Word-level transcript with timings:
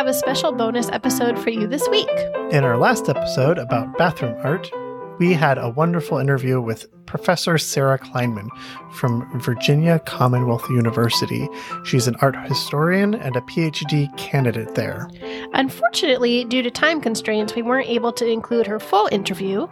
have 0.00 0.06
a 0.06 0.14
special 0.14 0.50
bonus 0.50 0.88
episode 0.92 1.38
for 1.38 1.50
you 1.50 1.66
this 1.66 1.86
week. 1.90 2.08
In 2.52 2.64
our 2.64 2.78
last 2.78 3.10
episode 3.10 3.58
about 3.58 3.98
bathroom 3.98 4.34
art, 4.42 4.70
we 5.18 5.34
had 5.34 5.58
a 5.58 5.68
wonderful 5.68 6.16
interview 6.16 6.58
with 6.58 6.86
Professor 7.04 7.58
Sarah 7.58 7.98
Kleinman 7.98 8.48
from 8.94 9.28
Virginia 9.40 9.98
Commonwealth 9.98 10.70
University. 10.70 11.46
She's 11.84 12.08
an 12.08 12.16
art 12.22 12.34
historian 12.48 13.12
and 13.14 13.36
a 13.36 13.42
PhD 13.42 14.16
candidate 14.16 14.74
there. 14.74 15.10
Unfortunately, 15.52 16.46
due 16.46 16.62
to 16.62 16.70
time 16.70 17.02
constraints, 17.02 17.54
we 17.54 17.60
weren't 17.60 17.90
able 17.90 18.12
to 18.14 18.26
include 18.26 18.66
her 18.66 18.80
full 18.80 19.06
interview, 19.12 19.66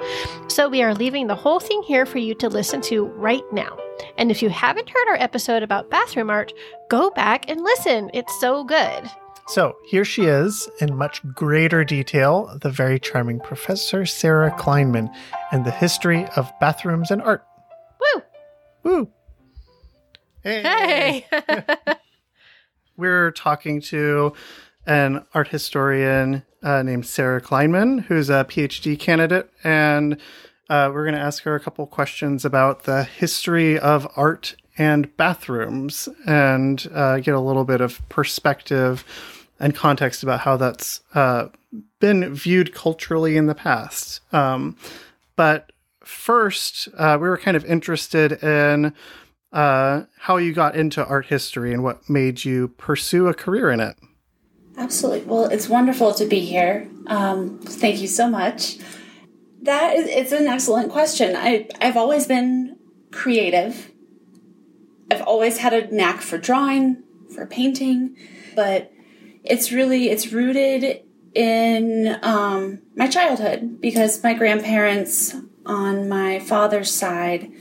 so 0.48 0.68
we 0.68 0.82
are 0.82 0.94
leaving 0.94 1.28
the 1.28 1.36
whole 1.36 1.58
thing 1.58 1.82
here 1.84 2.04
for 2.04 2.18
you 2.18 2.34
to 2.34 2.50
listen 2.50 2.82
to 2.82 3.06
right 3.16 3.50
now. 3.50 3.74
And 4.18 4.30
if 4.30 4.42
you 4.42 4.50
haven't 4.50 4.90
heard 4.90 5.08
our 5.08 5.16
episode 5.16 5.62
about 5.62 5.88
bathroom 5.88 6.28
art, 6.28 6.52
go 6.90 7.08
back 7.12 7.48
and 7.48 7.62
listen. 7.62 8.10
It's 8.12 8.38
so 8.38 8.62
good. 8.62 9.08
So 9.48 9.78
here 9.86 10.04
she 10.04 10.24
is 10.24 10.68
in 10.78 10.94
much 10.94 11.22
greater 11.34 11.82
detail, 11.82 12.54
the 12.60 12.68
very 12.68 13.00
charming 13.00 13.40
Professor 13.40 14.04
Sarah 14.04 14.50
Kleinman 14.50 15.10
and 15.50 15.64
the 15.64 15.70
history 15.70 16.26
of 16.36 16.52
bathrooms 16.60 17.10
and 17.10 17.22
art. 17.22 17.46
Woo! 17.98 18.22
Woo! 18.82 19.08
Hey! 20.42 21.24
We're 22.98 23.30
talking 23.30 23.80
to 23.82 24.34
an 24.86 25.24
art 25.32 25.48
historian 25.48 26.42
uh, 26.62 26.82
named 26.82 27.06
Sarah 27.06 27.40
Kleinman, 27.40 28.02
who's 28.02 28.28
a 28.28 28.44
PhD 28.44 28.98
candidate, 28.98 29.50
and 29.64 30.18
uh, 30.68 30.90
we're 30.92 31.04
going 31.04 31.14
to 31.14 31.20
ask 31.20 31.44
her 31.44 31.54
a 31.54 31.60
couple 31.60 31.86
questions 31.86 32.44
about 32.44 32.82
the 32.82 33.04
history 33.04 33.78
of 33.78 34.06
art 34.16 34.56
and 34.76 35.16
bathrooms 35.16 36.08
and 36.26 36.86
uh, 36.92 37.18
get 37.20 37.34
a 37.34 37.40
little 37.40 37.64
bit 37.64 37.80
of 37.80 38.06
perspective 38.10 39.04
and 39.60 39.74
context 39.74 40.22
about 40.22 40.40
how 40.40 40.56
that's 40.56 41.00
uh, 41.14 41.48
been 42.00 42.34
viewed 42.34 42.72
culturally 42.72 43.36
in 43.36 43.46
the 43.46 43.54
past. 43.54 44.20
Um, 44.32 44.76
but 45.36 45.72
first, 46.04 46.88
uh, 46.96 47.18
we 47.20 47.28
were 47.28 47.38
kind 47.38 47.56
of 47.56 47.64
interested 47.64 48.42
in 48.42 48.92
uh, 49.52 50.02
how 50.18 50.36
you 50.36 50.52
got 50.52 50.76
into 50.76 51.04
art 51.04 51.26
history 51.26 51.72
and 51.72 51.82
what 51.82 52.08
made 52.08 52.44
you 52.44 52.68
pursue 52.68 53.26
a 53.26 53.34
career 53.34 53.70
in 53.70 53.80
it. 53.80 53.96
Absolutely. 54.76 55.22
Well, 55.22 55.46
it's 55.46 55.68
wonderful 55.68 56.14
to 56.14 56.24
be 56.24 56.40
here. 56.40 56.88
Um, 57.08 57.58
thank 57.58 58.00
you 58.00 58.06
so 58.06 58.28
much. 58.28 58.78
That 59.62 59.96
is, 59.96 60.06
it's 60.06 60.32
an 60.32 60.46
excellent 60.46 60.92
question. 60.92 61.34
I, 61.34 61.68
I've 61.80 61.96
always 61.96 62.26
been 62.26 62.76
creative. 63.10 63.90
I've 65.10 65.22
always 65.22 65.58
had 65.58 65.72
a 65.72 65.92
knack 65.92 66.20
for 66.20 66.38
drawing, 66.38 67.02
for 67.34 67.44
painting, 67.44 68.16
but 68.54 68.92
it's 69.44 69.72
really 69.72 70.10
it's 70.10 70.32
rooted 70.32 71.02
in 71.34 72.18
um, 72.22 72.80
my 72.96 73.06
childhood 73.06 73.80
because 73.80 74.22
my 74.22 74.34
grandparents 74.34 75.34
on 75.66 76.08
my 76.08 76.38
father's 76.40 76.92
side 76.92 77.52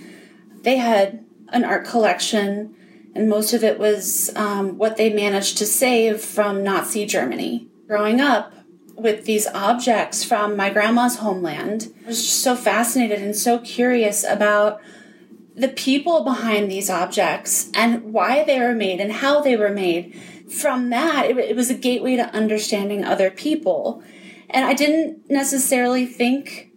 they 0.61 0.77
had 0.77 1.25
an 1.49 1.63
art 1.63 1.85
collection 1.85 2.75
and 3.15 3.29
most 3.29 3.53
of 3.53 3.63
it 3.63 3.79
was 3.79 4.35
um, 4.35 4.77
what 4.77 4.97
they 4.97 5.11
managed 5.11 5.57
to 5.57 5.65
save 5.65 6.21
from 6.21 6.63
nazi 6.63 7.05
germany. 7.05 7.67
Growing 7.87 8.19
up 8.19 8.53
with 8.95 9.25
these 9.25 9.47
objects 9.47 10.23
from 10.23 10.57
my 10.57 10.69
grandma's 10.69 11.17
homeland 11.17 11.93
i 12.03 12.07
was 12.07 12.23
just 12.23 12.41
so 12.41 12.55
fascinated 12.55 13.21
and 13.21 13.35
so 13.35 13.59
curious 13.59 14.23
about 14.23 14.81
the 15.55 15.67
people 15.67 16.23
behind 16.23 16.69
these 16.69 16.89
objects 16.89 17.69
and 17.73 18.13
why 18.13 18.43
they 18.43 18.59
were 18.59 18.75
made 18.75 18.99
and 18.99 19.11
how 19.11 19.41
they 19.41 19.55
were 19.55 19.71
made 19.71 20.19
from 20.49 20.89
that, 20.89 21.29
it, 21.29 21.37
it 21.37 21.55
was 21.55 21.69
a 21.69 21.75
gateway 21.75 22.15
to 22.15 22.33
understanding 22.33 23.03
other 23.03 23.29
people. 23.29 24.03
And 24.49 24.65
I 24.65 24.73
didn't 24.73 25.29
necessarily 25.29 26.05
think 26.05 26.71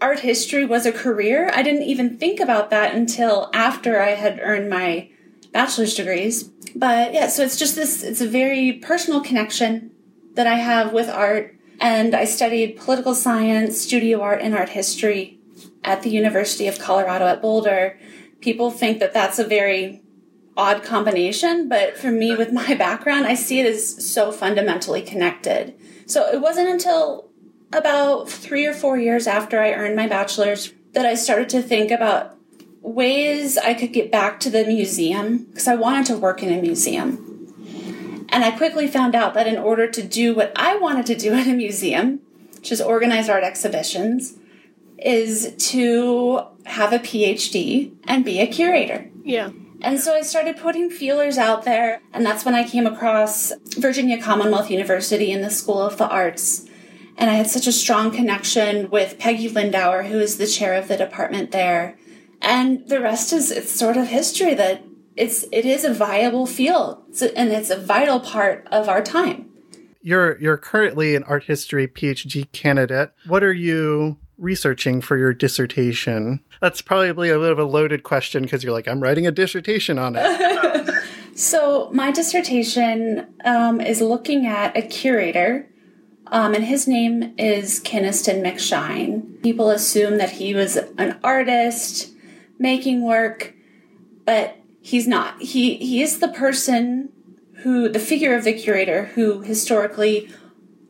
art 0.00 0.20
history 0.20 0.64
was 0.64 0.84
a 0.84 0.92
career. 0.92 1.50
I 1.54 1.62
didn't 1.62 1.82
even 1.82 2.18
think 2.18 2.40
about 2.40 2.70
that 2.70 2.94
until 2.94 3.50
after 3.54 4.00
I 4.00 4.10
had 4.10 4.40
earned 4.42 4.68
my 4.68 5.10
bachelor's 5.52 5.94
degrees. 5.94 6.44
But 6.74 7.12
yeah, 7.12 7.28
so 7.28 7.42
it's 7.44 7.58
just 7.58 7.76
this, 7.76 8.02
it's 8.02 8.20
a 8.20 8.28
very 8.28 8.72
personal 8.74 9.20
connection 9.20 9.92
that 10.34 10.46
I 10.46 10.56
have 10.56 10.92
with 10.92 11.08
art. 11.08 11.56
And 11.80 12.14
I 12.14 12.24
studied 12.24 12.76
political 12.76 13.14
science, 13.14 13.80
studio 13.80 14.20
art, 14.20 14.40
and 14.40 14.54
art 14.54 14.70
history 14.70 15.38
at 15.84 16.02
the 16.02 16.10
University 16.10 16.68
of 16.68 16.78
Colorado 16.78 17.26
at 17.26 17.42
Boulder. 17.42 17.98
People 18.40 18.70
think 18.70 18.98
that 19.00 19.12
that's 19.12 19.38
a 19.38 19.44
very 19.44 20.01
odd 20.56 20.82
combination, 20.82 21.68
but 21.68 21.96
for 21.96 22.10
me, 22.10 22.34
with 22.34 22.52
my 22.52 22.74
background, 22.78 23.26
I 23.26 23.34
see 23.34 23.60
it 23.60 23.66
as 23.66 24.04
so 24.04 24.32
fundamentally 24.32 25.02
connected. 25.02 25.74
So 26.06 26.28
it 26.28 26.40
wasn't 26.40 26.68
until 26.68 27.30
about 27.72 28.28
three 28.28 28.66
or 28.66 28.74
four 28.74 28.98
years 28.98 29.26
after 29.26 29.60
I 29.60 29.72
earned 29.72 29.96
my 29.96 30.06
bachelor's 30.06 30.72
that 30.92 31.06
I 31.06 31.14
started 31.14 31.48
to 31.50 31.62
think 31.62 31.90
about 31.90 32.36
ways 32.82 33.56
I 33.56 33.74
could 33.74 33.92
get 33.92 34.10
back 34.10 34.40
to 34.40 34.50
the 34.50 34.64
museum 34.66 35.44
because 35.44 35.68
I 35.68 35.74
wanted 35.74 36.06
to 36.06 36.18
work 36.18 36.42
in 36.42 36.52
a 36.52 36.60
museum. 36.60 37.28
And 38.28 38.44
I 38.44 38.50
quickly 38.50 38.88
found 38.88 39.14
out 39.14 39.34
that 39.34 39.46
in 39.46 39.58
order 39.58 39.86
to 39.86 40.02
do 40.02 40.34
what 40.34 40.52
I 40.56 40.76
wanted 40.76 41.06
to 41.06 41.14
do 41.14 41.32
in 41.32 41.48
a 41.48 41.54
museum, 41.54 42.20
which 42.56 42.72
is 42.72 42.80
organize 42.80 43.28
art 43.28 43.44
exhibitions, 43.44 44.34
is 44.98 45.54
to 45.70 46.42
have 46.64 46.92
a 46.92 46.98
PhD 46.98 47.94
and 48.04 48.24
be 48.24 48.40
a 48.40 48.46
curator. 48.46 49.10
Yeah. 49.22 49.50
And 49.82 49.98
so 49.98 50.14
I 50.14 50.22
started 50.22 50.56
putting 50.56 50.90
feelers 50.90 51.38
out 51.38 51.64
there, 51.64 52.00
and 52.12 52.24
that's 52.24 52.44
when 52.44 52.54
I 52.54 52.66
came 52.66 52.86
across 52.86 53.52
Virginia 53.76 54.22
Commonwealth 54.22 54.70
University 54.70 55.32
in 55.32 55.42
the 55.42 55.50
School 55.50 55.80
of 55.80 55.98
the 55.98 56.08
Arts. 56.08 56.66
And 57.16 57.28
I 57.28 57.34
had 57.34 57.48
such 57.48 57.66
a 57.66 57.72
strong 57.72 58.12
connection 58.12 58.90
with 58.90 59.18
Peggy 59.18 59.50
Lindauer, 59.50 60.06
who 60.06 60.20
is 60.20 60.38
the 60.38 60.46
chair 60.46 60.74
of 60.74 60.86
the 60.86 60.96
department 60.96 61.50
there. 61.50 61.98
And 62.40 62.88
the 62.88 63.00
rest 63.00 63.32
is 63.32 63.50
it's 63.50 63.72
sort 63.72 63.96
of 63.96 64.06
history 64.08 64.54
that 64.54 64.84
it's 65.16 65.44
it 65.52 65.66
is 65.66 65.84
a 65.84 65.92
viable 65.92 66.46
field 66.46 67.02
and 67.36 67.52
it's 67.52 67.70
a 67.70 67.76
vital 67.76 68.20
part 68.20 68.66
of 68.70 68.88
our 68.88 69.02
time. 69.02 69.50
You're 70.00 70.38
you're 70.40 70.56
currently 70.56 71.14
an 71.14 71.22
art 71.24 71.44
history 71.44 71.86
PhD 71.86 72.50
candidate. 72.52 73.12
What 73.26 73.44
are 73.44 73.52
you 73.52 74.18
researching 74.38 75.00
for 75.00 75.16
your 75.16 75.32
dissertation? 75.32 76.40
That's 76.60 76.82
probably 76.82 77.30
a 77.30 77.38
bit 77.38 77.52
of 77.52 77.58
a 77.58 77.64
loaded 77.64 78.02
question 78.02 78.42
because 78.42 78.64
you're 78.64 78.72
like, 78.72 78.88
I'm 78.88 79.00
writing 79.00 79.26
a 79.26 79.30
dissertation 79.30 79.98
on 79.98 80.16
it. 80.16 80.94
so, 81.34 81.90
my 81.92 82.10
dissertation 82.10 83.26
um, 83.44 83.80
is 83.80 84.00
looking 84.00 84.46
at 84.46 84.76
a 84.76 84.82
curator, 84.82 85.68
um, 86.28 86.54
and 86.54 86.64
his 86.64 86.88
name 86.88 87.34
is 87.38 87.80
Kynaston 87.80 88.42
McShine. 88.42 89.42
People 89.42 89.70
assume 89.70 90.18
that 90.18 90.30
he 90.30 90.54
was 90.54 90.76
an 90.76 91.18
artist 91.22 92.12
making 92.58 93.02
work, 93.02 93.54
but 94.24 94.56
he's 94.80 95.06
not. 95.06 95.40
He, 95.42 95.76
he 95.76 96.02
is 96.02 96.20
the 96.20 96.28
person 96.28 97.10
who, 97.62 97.88
the 97.88 97.98
figure 97.98 98.34
of 98.34 98.44
the 98.44 98.52
curator 98.52 99.06
who 99.14 99.42
historically 99.42 100.30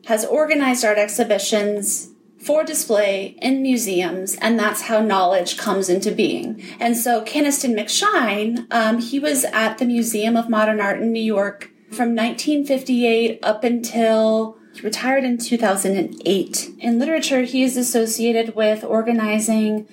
has 0.05 0.25
organized 0.25 0.83
art 0.83 0.97
exhibitions 0.97 2.12
for 2.43 2.63
display 2.63 3.37
in 3.41 3.61
museums, 3.61 4.35
and 4.35 4.59
that's 4.59 4.83
how 4.83 4.99
knowledge 4.99 5.57
comes 5.57 5.87
into 5.87 6.11
being. 6.11 6.61
And 6.79 6.97
so, 6.97 7.23
Kynaston 7.23 7.73
McShine, 7.73 8.67
um, 8.71 8.99
he 8.99 9.19
was 9.19 9.45
at 9.45 9.77
the 9.77 9.85
Museum 9.85 10.35
of 10.35 10.49
Modern 10.49 10.81
Art 10.81 10.99
in 10.99 11.13
New 11.13 11.23
York 11.23 11.71
from 11.89 12.15
1958 12.15 13.39
up 13.43 13.63
until 13.63 14.57
he 14.73 14.81
retired 14.81 15.23
in 15.23 15.37
2008. 15.37 16.71
In 16.79 16.99
literature, 16.99 17.43
he 17.43 17.63
is 17.63 17.77
associated 17.77 18.55
with 18.55 18.83
organizing 18.83 19.87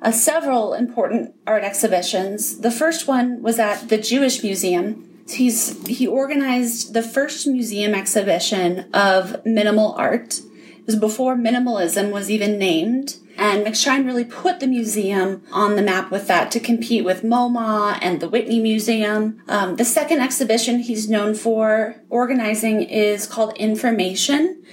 uh, 0.00 0.12
several 0.12 0.72
important 0.72 1.34
art 1.46 1.64
exhibitions. 1.64 2.60
The 2.60 2.70
first 2.70 3.06
one 3.06 3.42
was 3.42 3.58
at 3.58 3.88
the 3.88 3.98
Jewish 3.98 4.42
Museum. 4.42 5.06
He's 5.28 5.86
he 5.86 6.06
organized 6.06 6.94
the 6.94 7.02
first 7.02 7.46
museum 7.46 7.94
exhibition 7.94 8.90
of 8.94 9.44
minimal 9.44 9.94
art 9.96 10.40
was 10.90 10.98
before 10.98 11.36
minimalism 11.36 12.10
was 12.10 12.28
even 12.28 12.58
named. 12.58 13.16
And 13.38 13.64
McShine 13.64 14.04
really 14.04 14.24
put 14.24 14.58
the 14.58 14.66
museum 14.66 15.42
on 15.52 15.76
the 15.76 15.82
map 15.82 16.10
with 16.10 16.26
that 16.26 16.50
to 16.50 16.60
compete 16.60 17.04
with 17.04 17.22
MoMA 17.22 17.96
and 18.02 18.20
the 18.20 18.28
Whitney 18.28 18.58
Museum. 18.58 19.40
Um, 19.46 19.76
the 19.76 19.84
second 19.84 20.20
exhibition 20.20 20.80
he's 20.80 21.08
known 21.08 21.34
for 21.34 21.94
organizing 22.10 22.82
is 22.82 23.26
called 23.26 23.56
Information. 23.56 24.64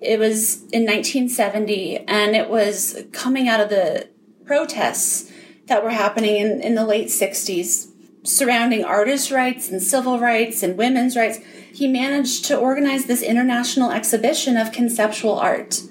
It 0.00 0.18
was 0.18 0.62
in 0.72 0.86
1970 0.86 1.98
and 2.08 2.34
it 2.34 2.48
was 2.48 3.04
coming 3.12 3.46
out 3.46 3.60
of 3.60 3.68
the 3.68 4.08
protests 4.46 5.30
that 5.66 5.84
were 5.84 5.90
happening 5.90 6.36
in, 6.36 6.62
in 6.62 6.74
the 6.74 6.86
late 6.86 7.08
60s 7.08 7.90
surrounding 8.26 8.84
artists' 8.84 9.30
rights 9.30 9.68
and 9.68 9.82
civil 9.82 10.18
rights 10.18 10.62
and 10.62 10.76
women's 10.76 11.16
rights 11.16 11.38
he 11.72 11.86
managed 11.86 12.44
to 12.46 12.56
organize 12.56 13.06
this 13.06 13.22
international 13.22 13.90
exhibition 13.90 14.56
of 14.56 14.72
conceptual 14.72 15.38
art. 15.38 15.82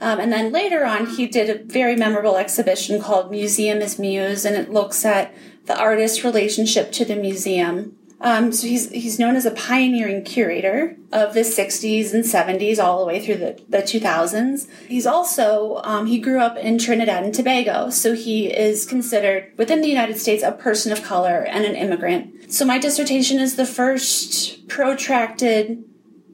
Um, 0.00 0.18
and 0.18 0.32
then 0.32 0.50
later 0.50 0.84
on, 0.84 1.06
he 1.06 1.26
did 1.26 1.50
a 1.50 1.62
very 1.62 1.94
memorable 1.94 2.36
exhibition 2.36 3.00
called 3.00 3.30
Museum 3.30 3.78
as 3.78 3.98
Muse, 3.98 4.44
and 4.44 4.56
it 4.56 4.72
looks 4.72 5.04
at 5.04 5.34
the 5.66 5.78
artist's 5.78 6.24
relationship 6.24 6.90
to 6.92 7.04
the 7.04 7.16
museum. 7.16 7.96
Um, 8.22 8.52
so 8.52 8.66
he's 8.66 8.90
he's 8.90 9.18
known 9.18 9.34
as 9.34 9.46
a 9.46 9.50
pioneering 9.50 10.22
curator 10.24 10.96
of 11.10 11.32
the 11.32 11.40
60s 11.40 12.12
and 12.12 12.22
70s 12.22 12.78
all 12.78 13.00
the 13.00 13.06
way 13.06 13.24
through 13.24 13.36
the, 13.36 13.62
the 13.68 13.78
2000s. 13.78 14.68
He's 14.88 15.06
also 15.06 15.80
um, 15.84 16.06
he 16.06 16.18
grew 16.18 16.38
up 16.38 16.58
in 16.58 16.78
Trinidad 16.78 17.24
and 17.24 17.34
Tobago, 17.34 17.88
so 17.88 18.14
he 18.14 18.52
is 18.52 18.84
considered 18.84 19.52
within 19.56 19.80
the 19.80 19.88
United 19.88 20.18
States 20.18 20.42
a 20.42 20.52
person 20.52 20.92
of 20.92 21.02
color 21.02 21.44
and 21.44 21.64
an 21.64 21.74
immigrant. 21.74 22.52
So 22.52 22.66
my 22.66 22.78
dissertation 22.78 23.38
is 23.38 23.56
the 23.56 23.66
first 23.66 24.68
protracted 24.68 25.84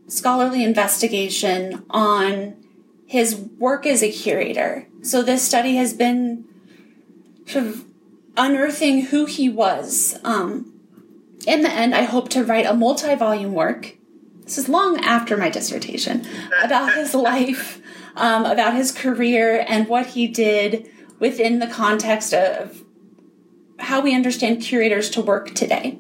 scholarly 0.08 0.64
investigation 0.64 1.84
on 1.90 2.56
his 3.06 3.36
work 3.36 3.86
as 3.86 4.02
a 4.02 4.10
curator. 4.10 4.88
So 5.02 5.22
this 5.22 5.46
study 5.46 5.76
has 5.76 5.94
been 5.94 6.44
sort 7.46 7.66
of 7.66 7.84
unearthing 8.36 9.06
who 9.06 9.26
he 9.26 9.48
was. 9.48 10.18
Um, 10.24 10.72
in 11.46 11.62
the 11.62 11.70
end, 11.70 11.94
I 11.94 12.02
hope 12.02 12.28
to 12.30 12.44
write 12.44 12.66
a 12.66 12.74
multi 12.74 13.14
volume 13.14 13.52
work. 13.52 13.96
This 14.42 14.58
is 14.58 14.68
long 14.68 15.00
after 15.00 15.36
my 15.36 15.50
dissertation 15.50 16.24
about 16.64 16.94
his 16.94 17.14
life, 17.14 17.80
um, 18.14 18.44
about 18.44 18.74
his 18.74 18.92
career, 18.92 19.64
and 19.68 19.88
what 19.88 20.06
he 20.06 20.28
did 20.28 20.88
within 21.18 21.58
the 21.58 21.66
context 21.66 22.32
of 22.32 22.82
how 23.78 24.00
we 24.00 24.14
understand 24.14 24.62
curators 24.62 25.10
to 25.10 25.20
work 25.20 25.54
today. 25.54 25.98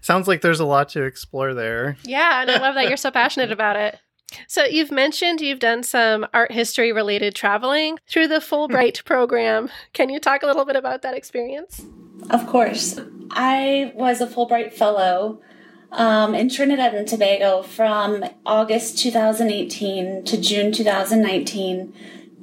Sounds 0.00 0.26
like 0.26 0.40
there's 0.40 0.60
a 0.60 0.64
lot 0.64 0.88
to 0.90 1.02
explore 1.02 1.52
there. 1.52 1.96
Yeah, 2.04 2.42
and 2.42 2.50
I 2.50 2.58
love 2.58 2.74
that 2.74 2.88
you're 2.88 2.96
so 2.96 3.10
passionate 3.12 3.52
about 3.52 3.76
it. 3.76 3.98
So, 4.46 4.64
you've 4.64 4.92
mentioned 4.92 5.40
you've 5.40 5.58
done 5.58 5.82
some 5.82 6.24
art 6.32 6.52
history 6.52 6.92
related 6.92 7.34
traveling 7.34 7.98
through 8.08 8.28
the 8.28 8.36
Fulbright 8.36 9.04
program. 9.04 9.68
Can 9.92 10.08
you 10.08 10.20
talk 10.20 10.44
a 10.44 10.46
little 10.46 10.64
bit 10.64 10.76
about 10.76 11.02
that 11.02 11.14
experience? 11.14 11.84
Of 12.28 12.46
course. 12.46 12.98
I 13.30 13.92
was 13.94 14.20
a 14.20 14.26
Fulbright 14.26 14.72
Fellow 14.72 15.40
um, 15.92 16.34
in 16.34 16.48
Trinidad 16.48 16.94
and 16.94 17.06
Tobago 17.06 17.62
from 17.62 18.24
August 18.44 18.98
2018 18.98 20.24
to 20.24 20.40
June 20.40 20.72
2019. 20.72 21.94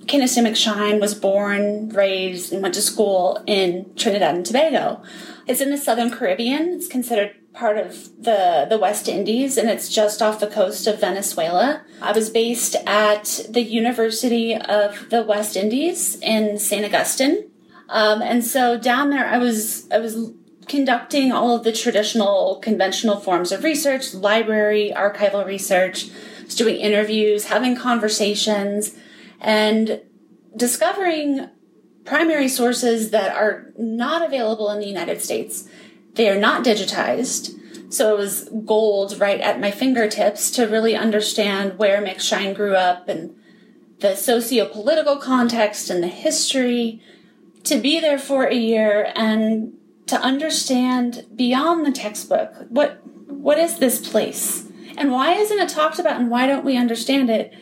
Kynaston 0.05 0.47
McShine 0.47 1.01
was 1.01 1.13
born, 1.13 1.89
raised, 1.89 2.53
and 2.53 2.61
went 2.61 2.75
to 2.75 2.81
school 2.81 3.43
in 3.45 3.93
Trinidad 3.95 4.35
and 4.35 4.45
Tobago. 4.45 5.01
It's 5.45 5.59
in 5.59 5.69
the 5.69 5.77
Southern 5.77 6.11
Caribbean. 6.11 6.69
It's 6.69 6.87
considered 6.87 7.35
part 7.53 7.77
of 7.77 8.23
the, 8.23 8.67
the 8.69 8.77
West 8.77 9.09
Indies, 9.09 9.57
and 9.57 9.69
it's 9.69 9.89
just 9.89 10.21
off 10.21 10.39
the 10.39 10.47
coast 10.47 10.87
of 10.87 11.01
Venezuela. 11.01 11.83
I 12.01 12.13
was 12.13 12.29
based 12.29 12.75
at 12.85 13.45
the 13.49 13.63
University 13.63 14.55
of 14.55 15.09
the 15.09 15.23
West 15.23 15.57
Indies 15.57 16.17
in 16.21 16.57
St. 16.57 16.85
Augustine. 16.85 17.49
Um, 17.89 18.21
and 18.21 18.43
so 18.43 18.77
down 18.77 19.09
there, 19.09 19.25
I 19.25 19.37
was, 19.37 19.89
I 19.91 19.99
was 19.99 20.31
conducting 20.67 21.31
all 21.31 21.55
of 21.55 21.63
the 21.63 21.71
traditional 21.71 22.59
conventional 22.61 23.19
forms 23.19 23.51
of 23.51 23.63
research, 23.63 24.13
library, 24.13 24.91
archival 24.95 25.45
research, 25.45 26.09
doing 26.55 26.77
interviews, 26.77 27.45
having 27.45 27.75
conversations, 27.75 28.95
and 29.39 30.01
discovering 30.55 31.49
primary 32.03 32.47
sources 32.47 33.11
that 33.11 33.35
are 33.35 33.71
not 33.77 34.25
available 34.25 34.69
in 34.69 34.79
the 34.79 34.87
United 34.87 35.21
States. 35.21 35.67
They 36.13 36.29
are 36.29 36.39
not 36.39 36.65
digitized. 36.65 37.51
So 37.89 38.13
it 38.13 38.17
was 38.17 38.49
gold 38.65 39.19
right 39.19 39.39
at 39.39 39.61
my 39.61 39.71
fingertips 39.71 40.51
to 40.51 40.67
really 40.67 40.95
understand 40.95 41.77
where 41.77 42.01
McShine 42.01 42.55
grew 42.55 42.75
up 42.75 43.07
and 43.07 43.35
the 43.99 44.15
socio-political 44.15 45.17
context 45.17 45.89
and 45.89 46.03
the 46.03 46.07
history. 46.07 47.01
To 47.67 47.79
be 47.79 47.99
there 47.99 48.17
for 48.17 48.45
a 48.45 48.55
year 48.55 49.11
and 49.15 49.73
to 50.07 50.17
understand 50.19 51.25
beyond 51.35 51.85
the 51.85 51.91
textbook 51.91 52.53
what 52.69 53.01
what 53.05 53.57
is 53.57 53.79
this 53.79 54.07
place? 54.09 54.65
And 54.97 55.11
why 55.11 55.33
isn't 55.33 55.59
it 55.59 55.69
talked 55.69 55.99
about 55.99 56.19
and 56.19 56.29
why 56.29 56.47
don't 56.47 56.65
we 56.65 56.77
understand 56.77 57.29
it? 57.29 57.53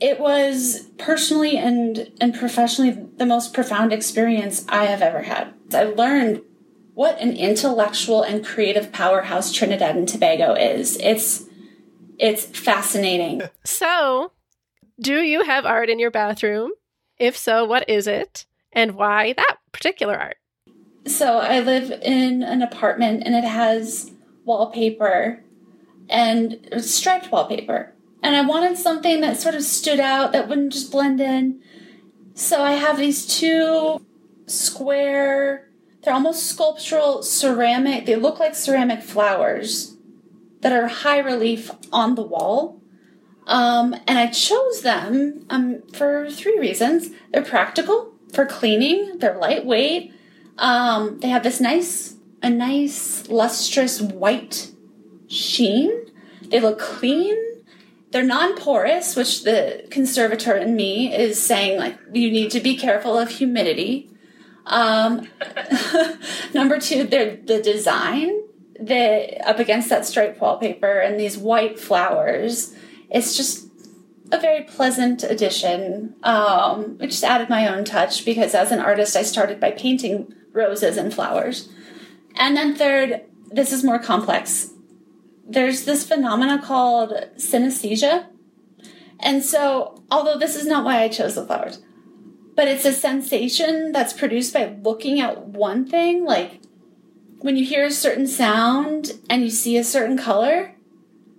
It 0.00 0.20
was 0.20 0.88
personally 0.98 1.56
and 1.56 2.12
and 2.20 2.34
professionally 2.34 2.90
the 3.16 3.24
most 3.26 3.54
profound 3.54 3.92
experience 3.92 4.66
i 4.68 4.84
have 4.84 5.00
ever 5.00 5.22
had. 5.22 5.54
I 5.72 5.84
learned 5.84 6.42
what 6.94 7.18
an 7.18 7.34
intellectual 7.34 8.22
and 8.22 8.44
creative 8.44 8.92
powerhouse 8.92 9.50
trinidad 9.50 9.96
and 9.96 10.08
tobago 10.08 10.54
is. 10.54 10.98
It's 10.98 11.44
it's 12.18 12.44
fascinating. 12.44 13.42
So 13.64 14.32
do 15.00 15.22
you 15.22 15.44
have 15.44 15.64
art 15.64 15.88
in 15.88 15.98
your 15.98 16.10
bathroom? 16.10 16.72
If 17.18 17.36
so 17.36 17.64
what 17.64 17.88
is 17.88 18.06
it 18.06 18.46
and 18.72 18.92
why 18.92 19.32
that 19.34 19.56
particular 19.72 20.16
art 20.16 20.36
so 21.06 21.38
I 21.38 21.60
live 21.60 21.90
in 21.90 22.42
an 22.42 22.62
apartment 22.62 23.22
and 23.24 23.34
it 23.34 23.44
has 23.44 24.12
wallpaper 24.44 25.42
and 26.08 26.68
striped 26.78 27.32
wallpaper. 27.32 27.92
And 28.22 28.36
I 28.36 28.42
wanted 28.42 28.78
something 28.78 29.20
that 29.20 29.36
sort 29.36 29.56
of 29.56 29.62
stood 29.62 29.98
out 29.98 30.32
that 30.32 30.48
wouldn't 30.48 30.72
just 30.72 30.92
blend 30.92 31.20
in. 31.20 31.60
So 32.34 32.62
I 32.62 32.72
have 32.72 32.98
these 32.98 33.26
two 33.26 34.00
square, 34.46 35.68
they're 36.02 36.14
almost 36.14 36.46
sculptural 36.46 37.22
ceramic, 37.22 38.06
they 38.06 38.16
look 38.16 38.38
like 38.38 38.54
ceramic 38.54 39.02
flowers 39.02 39.96
that 40.60 40.72
are 40.72 40.86
high 40.86 41.18
relief 41.18 41.72
on 41.92 42.14
the 42.14 42.22
wall. 42.22 42.80
Um, 43.48 43.96
and 44.06 44.20
I 44.20 44.28
chose 44.28 44.82
them 44.82 45.46
um, 45.50 45.82
for 45.92 46.30
three 46.30 46.60
reasons. 46.60 47.10
They're 47.32 47.42
practical 47.42 48.11
for 48.32 48.46
cleaning, 48.46 49.18
they're 49.18 49.36
lightweight, 49.36 50.12
um, 50.58 51.18
they 51.20 51.28
have 51.28 51.42
this 51.42 51.60
nice, 51.60 52.16
a 52.42 52.50
nice 52.50 53.28
lustrous 53.28 54.00
white 54.00 54.70
sheen. 55.28 55.90
They 56.42 56.60
look 56.60 56.78
clean. 56.78 57.36
They're 58.10 58.22
non-porous, 58.22 59.16
which 59.16 59.44
the 59.44 59.86
conservator 59.90 60.54
in 60.56 60.76
me 60.76 61.14
is 61.14 61.42
saying 61.42 61.78
like 61.78 61.98
you 62.12 62.30
need 62.30 62.50
to 62.50 62.60
be 62.60 62.76
careful 62.76 63.18
of 63.18 63.30
humidity. 63.30 64.10
Um, 64.66 65.28
number 66.54 66.78
two, 66.78 67.04
they're 67.04 67.36
the 67.36 67.62
design. 67.62 68.40
The 68.78 69.40
up 69.48 69.58
against 69.58 69.88
that 69.88 70.04
striped 70.04 70.40
wallpaper 70.40 70.98
and 70.98 71.18
these 71.18 71.38
white 71.38 71.78
flowers. 71.78 72.74
It's 73.08 73.36
just 73.36 73.61
a 74.32 74.40
very 74.40 74.62
pleasant 74.62 75.22
addition. 75.22 76.14
Um, 76.22 76.98
I 77.00 77.06
just 77.06 77.22
added 77.22 77.50
my 77.50 77.68
own 77.68 77.84
touch 77.84 78.24
because 78.24 78.54
as 78.54 78.72
an 78.72 78.80
artist, 78.80 79.14
I 79.14 79.22
started 79.22 79.60
by 79.60 79.72
painting 79.72 80.34
roses 80.52 80.96
and 80.96 81.12
flowers. 81.12 81.68
And 82.34 82.56
then 82.56 82.74
third, 82.74 83.20
this 83.50 83.72
is 83.72 83.84
more 83.84 83.98
complex. 83.98 84.70
There's 85.46 85.84
this 85.84 86.06
phenomena 86.08 86.62
called 86.62 87.12
synesthesia. 87.36 88.26
And 89.20 89.44
so, 89.44 90.02
although 90.10 90.38
this 90.38 90.56
is 90.56 90.66
not 90.66 90.84
why 90.84 91.02
I 91.02 91.08
chose 91.08 91.34
the 91.34 91.44
flowers, 91.44 91.80
but 92.56 92.68
it's 92.68 92.86
a 92.86 92.92
sensation 92.92 93.92
that's 93.92 94.14
produced 94.14 94.54
by 94.54 94.74
looking 94.82 95.20
at 95.20 95.46
one 95.46 95.86
thing, 95.86 96.24
like 96.24 96.60
when 97.40 97.56
you 97.56 97.66
hear 97.66 97.84
a 97.84 97.90
certain 97.90 98.26
sound 98.26 99.12
and 99.28 99.42
you 99.42 99.50
see 99.50 99.76
a 99.76 99.84
certain 99.84 100.16
color, 100.16 100.74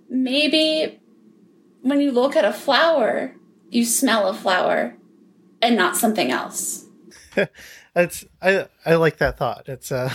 maybe 0.08 1.00
when 1.84 2.00
you 2.00 2.10
look 2.10 2.34
at 2.34 2.46
a 2.46 2.52
flower, 2.52 3.34
you 3.70 3.84
smell 3.84 4.26
a 4.26 4.34
flower 4.34 4.96
and 5.60 5.76
not 5.76 5.96
something 5.96 6.30
else. 6.30 6.86
It's 7.96 8.24
I 8.42 8.66
I 8.84 8.96
like 8.96 9.18
that 9.18 9.38
thought. 9.38 9.68
It's 9.68 9.92
uh 9.92 10.12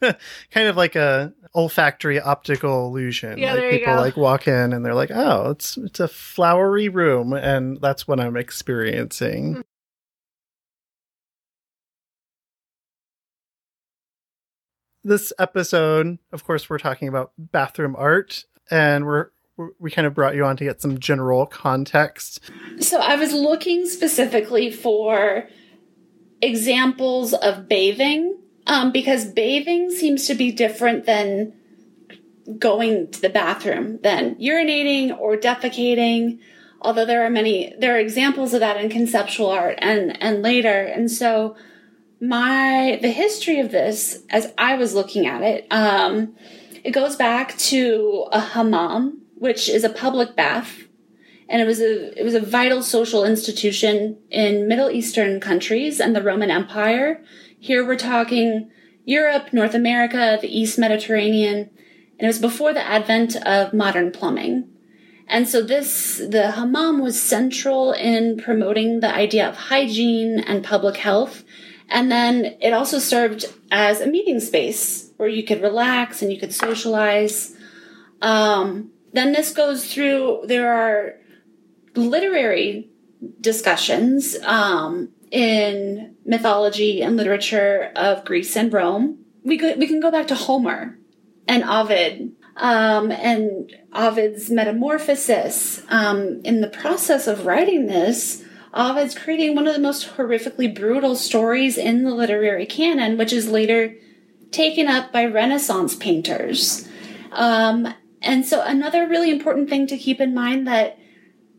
kind 0.52 0.68
of 0.68 0.76
like 0.76 0.94
a 0.94 1.34
olfactory 1.52 2.20
optical 2.20 2.86
illusion. 2.86 3.38
Yeah, 3.38 3.54
like 3.54 3.60
there 3.60 3.72
you 3.72 3.78
people 3.80 3.94
go. 3.94 4.00
like 4.00 4.16
walk 4.16 4.46
in 4.46 4.72
and 4.72 4.84
they're 4.86 4.94
like, 4.94 5.10
"Oh, 5.12 5.50
it's 5.50 5.76
it's 5.78 5.98
a 5.98 6.06
flowery 6.06 6.88
room," 6.88 7.32
and 7.32 7.80
that's 7.80 8.06
what 8.06 8.20
I'm 8.20 8.36
experiencing. 8.36 9.54
Hmm. 9.54 9.60
This 15.02 15.32
episode, 15.40 16.18
of 16.30 16.44
course, 16.44 16.70
we're 16.70 16.78
talking 16.78 17.08
about 17.08 17.32
bathroom 17.36 17.96
art, 17.98 18.44
and 18.70 19.06
we're 19.06 19.30
we 19.78 19.90
kind 19.90 20.06
of 20.06 20.14
brought 20.14 20.34
you 20.34 20.44
on 20.44 20.56
to 20.56 20.64
get 20.64 20.80
some 20.80 20.98
general 20.98 21.46
context. 21.46 22.40
So 22.80 22.98
I 22.98 23.16
was 23.16 23.32
looking 23.32 23.86
specifically 23.86 24.70
for 24.70 25.48
examples 26.40 27.34
of 27.34 27.68
bathing 27.68 28.38
um, 28.66 28.92
because 28.92 29.24
bathing 29.24 29.90
seems 29.90 30.26
to 30.26 30.34
be 30.34 30.52
different 30.52 31.06
than 31.06 31.54
going 32.58 33.10
to 33.10 33.20
the 33.20 33.28
bathroom, 33.28 33.98
than 34.02 34.36
urinating 34.36 35.18
or 35.18 35.36
defecating. 35.36 36.38
Although 36.80 37.04
there 37.04 37.24
are 37.26 37.30
many, 37.30 37.74
there 37.78 37.96
are 37.96 37.98
examples 37.98 38.54
of 38.54 38.60
that 38.60 38.76
in 38.76 38.88
conceptual 38.88 39.50
art 39.50 39.78
and 39.78 40.20
and 40.22 40.42
later. 40.42 40.84
And 40.84 41.10
so 41.10 41.56
my 42.20 42.98
the 43.02 43.10
history 43.10 43.60
of 43.60 43.70
this, 43.70 44.22
as 44.30 44.52
I 44.56 44.76
was 44.76 44.94
looking 44.94 45.26
at 45.26 45.42
it, 45.42 45.66
um, 45.70 46.36
it 46.84 46.92
goes 46.92 47.16
back 47.16 47.56
to 47.58 48.26
a 48.32 48.40
hammam, 48.40 49.22
which 49.38 49.68
is 49.68 49.84
a 49.84 49.88
public 49.88 50.36
bath 50.36 50.88
and 51.48 51.62
it 51.62 51.66
was 51.66 51.80
a 51.80 52.18
it 52.18 52.24
was 52.24 52.34
a 52.34 52.40
vital 52.40 52.82
social 52.82 53.24
institution 53.24 54.18
in 54.30 54.68
Middle 54.68 54.90
Eastern 54.90 55.40
countries 55.40 56.00
and 56.00 56.14
the 56.14 56.22
Roman 56.22 56.50
Empire. 56.50 57.22
Here 57.58 57.86
we're 57.86 57.96
talking 57.96 58.70
Europe, 59.04 59.52
North 59.52 59.74
America, 59.74 60.38
the 60.40 60.54
East 60.54 60.78
Mediterranean, 60.78 61.70
And 62.18 62.24
it 62.24 62.26
was 62.26 62.38
before 62.38 62.74
the 62.74 62.86
advent 62.86 63.36
of 63.36 63.72
modern 63.72 64.12
plumbing. 64.12 64.68
And 65.26 65.48
so 65.48 65.62
this, 65.62 66.18
the 66.18 66.52
hammam 66.52 67.00
was 67.00 67.20
central 67.20 67.92
in 67.92 68.38
promoting 68.38 69.00
the 69.00 69.14
idea 69.14 69.48
of 69.48 69.56
hygiene 69.56 70.40
and 70.40 70.64
public 70.64 70.96
health. 70.96 71.44
And 71.88 72.10
then 72.10 72.56
it 72.60 72.72
also 72.72 72.98
served 72.98 73.46
as 73.70 74.00
a 74.00 74.06
meeting 74.06 74.40
space 74.40 75.10
where 75.16 75.28
you 75.28 75.42
could 75.42 75.62
relax 75.62 76.20
and 76.22 76.30
you 76.32 76.38
could 76.38 76.52
socialize. 76.52 77.56
Um, 78.20 78.90
then 79.12 79.32
this 79.32 79.52
goes 79.52 79.92
through, 79.92 80.42
there 80.44 80.72
are 80.72 81.14
literary 81.94 82.90
discussions 83.40 84.36
um, 84.44 85.10
in 85.30 86.16
mythology 86.24 87.02
and 87.02 87.16
literature 87.16 87.92
of 87.96 88.24
Greece 88.24 88.56
and 88.56 88.72
Rome. 88.72 89.18
We, 89.44 89.56
we 89.74 89.86
can 89.86 90.00
go 90.00 90.10
back 90.10 90.28
to 90.28 90.34
Homer 90.34 90.98
and 91.46 91.64
Ovid 91.64 92.32
um, 92.56 93.10
and 93.10 93.72
Ovid's 93.92 94.50
metamorphosis. 94.50 95.82
Um, 95.88 96.40
in 96.44 96.60
the 96.60 96.68
process 96.68 97.26
of 97.26 97.46
writing 97.46 97.86
this, 97.86 98.44
Ovid's 98.74 99.18
creating 99.18 99.54
one 99.54 99.66
of 99.66 99.74
the 99.74 99.80
most 99.80 100.16
horrifically 100.16 100.72
brutal 100.72 101.16
stories 101.16 101.78
in 101.78 102.04
the 102.04 102.14
literary 102.14 102.66
canon, 102.66 103.16
which 103.16 103.32
is 103.32 103.48
later 103.48 103.94
taken 104.50 104.86
up 104.88 105.12
by 105.12 105.24
Renaissance 105.24 105.94
painters. 105.94 106.88
Um, 107.32 107.94
and 108.22 108.44
so, 108.44 108.62
another 108.62 109.06
really 109.06 109.30
important 109.30 109.68
thing 109.68 109.86
to 109.86 109.96
keep 109.96 110.20
in 110.20 110.34
mind 110.34 110.66
that 110.66 110.98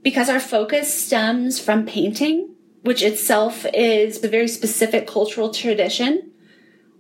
because 0.03 0.29
our 0.29 0.39
focus 0.39 0.93
stems 0.93 1.59
from 1.59 1.85
painting, 1.85 2.55
which 2.81 3.01
itself 3.01 3.65
is 3.73 4.23
a 4.23 4.27
very 4.27 4.47
specific 4.47 5.07
cultural 5.07 5.53
tradition, 5.53 6.31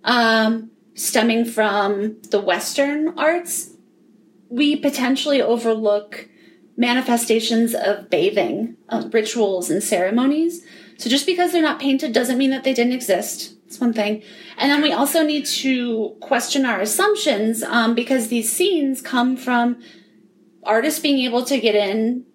um, 0.03 0.71
stemming 0.93 1.45
from 1.45 2.21
the 2.29 2.41
Western 2.41 3.17
arts, 3.17 3.71
we 4.49 4.75
potentially 4.75 5.41
overlook 5.41 6.27
manifestations 6.75 7.75
of 7.75 8.09
bathing, 8.09 8.77
rituals, 9.11 9.69
and 9.69 9.83
ceremonies. 9.83 10.65
So 10.97 11.09
just 11.09 11.25
because 11.25 11.51
they're 11.51 11.61
not 11.61 11.79
painted 11.79 12.13
doesn't 12.13 12.37
mean 12.37 12.49
that 12.51 12.63
they 12.63 12.73
didn't 12.73 12.93
exist. 12.93 13.55
It's 13.69 13.79
one 13.79 13.93
thing. 13.93 14.23
And 14.57 14.71
then 14.71 14.81
we 14.81 14.91
also 14.91 15.23
need 15.23 15.45
to 15.45 16.15
question 16.21 16.65
our 16.65 16.81
assumptions 16.81 17.61
um, 17.61 17.93
because 17.93 18.29
these 18.29 18.51
scenes 18.51 18.99
come 18.99 19.37
from 19.37 19.79
artists 20.63 20.99
being 20.99 21.19
able 21.19 21.45
to 21.45 21.59
get 21.59 21.75
in 21.75 22.25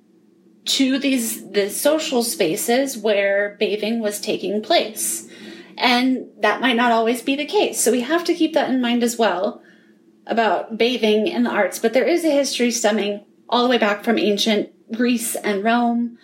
to 0.66 0.96
these 0.96 1.50
the 1.50 1.70
social 1.70 2.22
spaces 2.22 2.96
where 2.96 3.56
bathing 3.58 3.98
was 3.98 4.20
taking 4.20 4.62
place. 4.62 5.28
And 5.76 6.28
that 6.38 6.60
might 6.60 6.76
not 6.76 6.92
always 6.92 7.20
be 7.20 7.34
the 7.34 7.44
case. 7.44 7.80
So 7.80 7.90
we 7.90 8.02
have 8.02 8.22
to 8.26 8.34
keep 8.34 8.52
that 8.52 8.70
in 8.70 8.80
mind 8.80 9.02
as 9.02 9.18
well 9.18 9.60
about 10.28 10.78
bathing 10.78 11.26
in 11.26 11.42
the 11.42 11.50
arts, 11.50 11.80
but 11.80 11.94
there 11.94 12.06
is 12.06 12.24
a 12.24 12.30
history 12.30 12.70
stemming 12.70 13.24
all 13.48 13.64
the 13.64 13.68
way 13.68 13.78
back 13.78 14.04
from 14.04 14.20
ancient 14.20 14.70
Greece 14.92 15.34
and 15.34 15.64
Rome. 15.64 16.16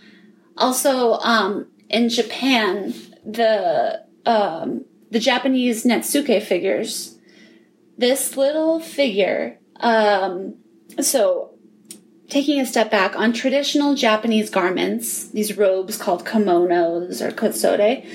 Also, 0.56 1.14
um, 1.14 1.66
in 1.88 2.08
Japan, 2.08 2.94
the 3.24 4.04
um, 4.24 4.84
the 5.10 5.18
Japanese 5.18 5.84
Netsuke 5.84 6.42
figures. 6.42 7.18
This 7.98 8.36
little 8.36 8.80
figure, 8.80 9.58
um, 9.76 10.54
so 11.00 11.50
taking 12.28 12.60
a 12.60 12.66
step 12.66 12.90
back 12.90 13.16
on 13.16 13.32
traditional 13.32 13.94
Japanese 13.94 14.48
garments, 14.48 15.28
these 15.28 15.56
robes 15.56 15.96
called 15.96 16.24
kimonos 16.24 17.20
or 17.20 17.30
kosode, 17.30 18.06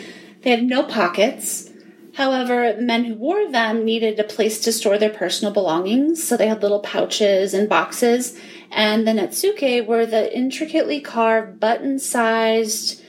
they 0.42 0.50
have 0.50 0.64
no 0.64 0.84
pockets. 0.84 1.70
However, 2.16 2.72
the 2.72 2.82
men 2.82 3.04
who 3.04 3.16
wore 3.16 3.52
them 3.52 3.84
needed 3.84 4.18
a 4.20 4.24
place 4.24 4.62
to 4.62 4.72
store 4.72 4.98
their 4.98 5.10
personal 5.10 5.54
belongings, 5.54 6.26
so 6.26 6.38
they 6.38 6.48
had 6.48 6.62
little 6.62 6.80
pouches 6.80 7.54
and 7.54 7.68
boxes. 7.68 8.40
And 8.72 9.06
the 9.06 9.12
Netsuke 9.12 9.86
were 9.86 10.06
the 10.06 10.34
intricately 10.36 11.02
carved, 11.02 11.60
button 11.60 12.00
sized 12.00 13.04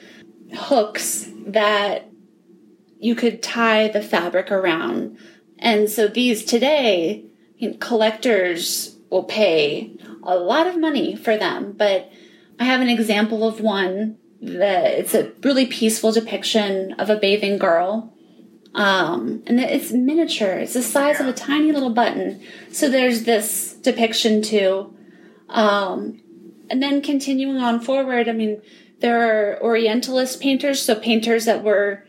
hooks 0.52 1.28
that 1.46 2.10
you 2.98 3.14
could 3.14 3.42
tie 3.42 3.88
the 3.88 4.02
fabric 4.02 4.50
around. 4.50 5.18
And 5.58 5.90
so 5.90 6.08
these 6.08 6.44
today, 6.44 7.24
you 7.58 7.70
know, 7.70 7.76
collectors 7.78 8.96
will 9.10 9.24
pay 9.24 9.92
a 10.22 10.36
lot 10.36 10.66
of 10.66 10.78
money 10.78 11.16
for 11.16 11.36
them. 11.36 11.72
But 11.72 12.10
I 12.58 12.64
have 12.64 12.80
an 12.80 12.88
example 12.88 13.46
of 13.46 13.60
one 13.60 14.18
that 14.40 14.92
it's 14.92 15.14
a 15.14 15.32
really 15.42 15.66
peaceful 15.66 16.12
depiction 16.12 16.92
of 16.94 17.08
a 17.10 17.16
bathing 17.16 17.58
girl 17.58 18.12
um, 18.76 19.42
and 19.46 19.58
it's 19.58 19.90
miniature. 19.90 20.58
It's 20.58 20.74
the 20.74 20.82
size 20.82 21.18
of 21.18 21.26
a 21.26 21.32
tiny 21.32 21.72
little 21.72 21.90
button. 21.90 22.42
So 22.70 22.90
there's 22.90 23.24
this 23.24 23.72
depiction 23.72 24.42
too. 24.42 24.94
Um, 25.48 26.20
and 26.68 26.82
then 26.82 27.00
continuing 27.00 27.56
on 27.56 27.80
forward, 27.80 28.28
I 28.28 28.32
mean, 28.32 28.60
there 29.00 29.54
are 29.54 29.62
Orientalist 29.62 30.42
painters, 30.42 30.82
so 30.82 30.94
painters 30.94 31.46
that 31.46 31.64
were 31.64 32.04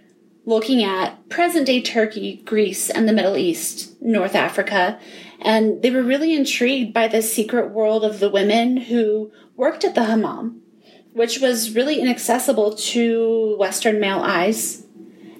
looking 0.47 0.81
at 0.81 1.27
present 1.27 1.67
day 1.67 1.81
Turkey, 1.81 2.41
Greece, 2.45 2.89
and 2.89 3.07
the 3.07 3.13
Middle 3.13 3.35
East, 3.35 4.01
North 4.01 4.33
Africa. 4.33 4.97
And 5.41 5.81
they 5.83 5.91
were 5.91 6.01
really 6.01 6.33
intrigued 6.33 6.93
by 6.93 7.09
the 7.09 7.21
secret 7.21 7.71
world 7.71 8.05
of 8.05 8.19
the 8.19 8.29
women 8.29 8.77
who 8.77 9.29
worked 9.57 9.83
at 9.83 9.93
the 9.93 10.05
hammam, 10.05 10.61
which 11.11 11.41
was 11.41 11.75
really 11.75 11.99
inaccessible 11.99 12.75
to 12.75 13.57
Western 13.59 13.99
male 13.99 14.19
eyes. 14.19 14.85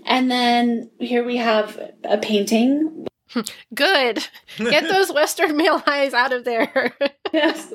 And 0.06 0.30
then 0.30 0.92
here 1.00 1.24
we 1.24 1.38
have 1.38 1.80
a 2.04 2.18
painting. 2.18 3.08
Good. 3.74 4.28
Get 4.58 4.84
those 4.90 5.12
Western 5.12 5.56
male 5.56 5.82
eyes 5.88 6.14
out 6.14 6.34
of 6.34 6.44
there. 6.44 6.94
yes. 7.32 7.72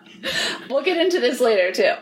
we'll 0.70 0.82
get 0.82 0.96
into 0.96 1.20
this 1.20 1.40
later 1.40 1.72
too. 1.72 1.92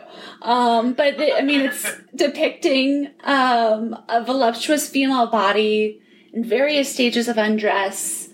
Um, 0.43 0.93
but 0.93 1.15
I 1.19 1.41
mean, 1.41 1.61
it's 1.61 1.89
depicting 2.15 3.11
um, 3.23 3.95
a 4.09 4.23
voluptuous 4.23 4.89
female 4.89 5.27
body 5.27 6.01
in 6.33 6.43
various 6.43 6.93
stages 6.93 7.29
of 7.29 7.37
undress, 7.37 8.29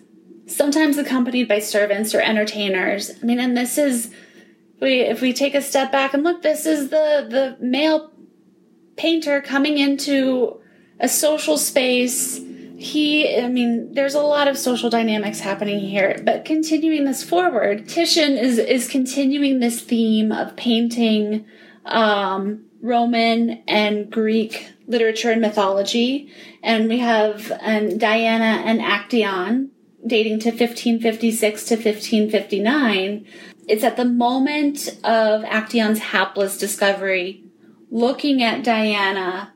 sometimes 0.48 0.98
accompanied 0.98 1.48
by 1.48 1.60
servants 1.60 2.16
or 2.16 2.20
entertainers. 2.20 3.12
I 3.22 3.26
mean, 3.26 3.40
and 3.40 3.56
this 3.56 3.78
is 3.78 4.12
we 4.82 5.02
if 5.02 5.22
we 5.22 5.34
take 5.34 5.54
a 5.54 5.62
step 5.62 5.92
back 5.92 6.14
and 6.16 6.24
look, 6.24 6.42
this 6.42 6.66
is 6.66 6.90
the 6.90 7.28
the 7.30 7.58
male 7.64 8.12
painter 8.98 9.40
coming 9.42 9.78
into 9.78 10.60
a 11.00 11.08
social 11.08 11.58
space. 11.58 12.40
He, 12.78 13.38
I 13.38 13.50
mean, 13.50 13.94
there's 13.94 14.14
a 14.14 14.22
lot 14.22 14.48
of 14.48 14.58
social 14.58 14.90
dynamics 14.90 15.42
happening 15.42 15.80
here, 15.80 16.22
but 16.24 16.46
continuing 16.46 17.04
this 17.04 17.24
forward, 17.24 17.90
Titian 17.90 18.38
is, 18.38 18.58
is 18.58 18.88
continuing 18.88 19.60
this 19.60 19.82
theme 19.82 20.32
of 20.32 20.56
painting, 20.56 21.46
um, 21.90 22.66
Roman 22.82 23.64
and 23.68 24.10
Greek 24.10 24.68
literature 24.88 25.32
and 25.32 25.42
mythology. 25.42 26.32
And 26.64 26.90
we 26.90 27.00
have 27.00 27.52
um, 27.62 27.98
Diana 27.98 28.64
and 28.66 28.80
Actaeon 28.80 29.70
dating 30.06 30.40
to 30.40 30.50
1556 30.50 31.66
to 31.66 31.76
1559. 31.76 33.26
It's 33.68 33.84
at 33.84 33.98
the 33.98 34.06
moment 34.06 34.88
of 35.04 35.44
Actaeon's 35.44 36.00
hapless 36.00 36.58
discovery, 36.58 37.44
looking 37.92 38.42
at 38.42 38.64
Diana 38.64 39.54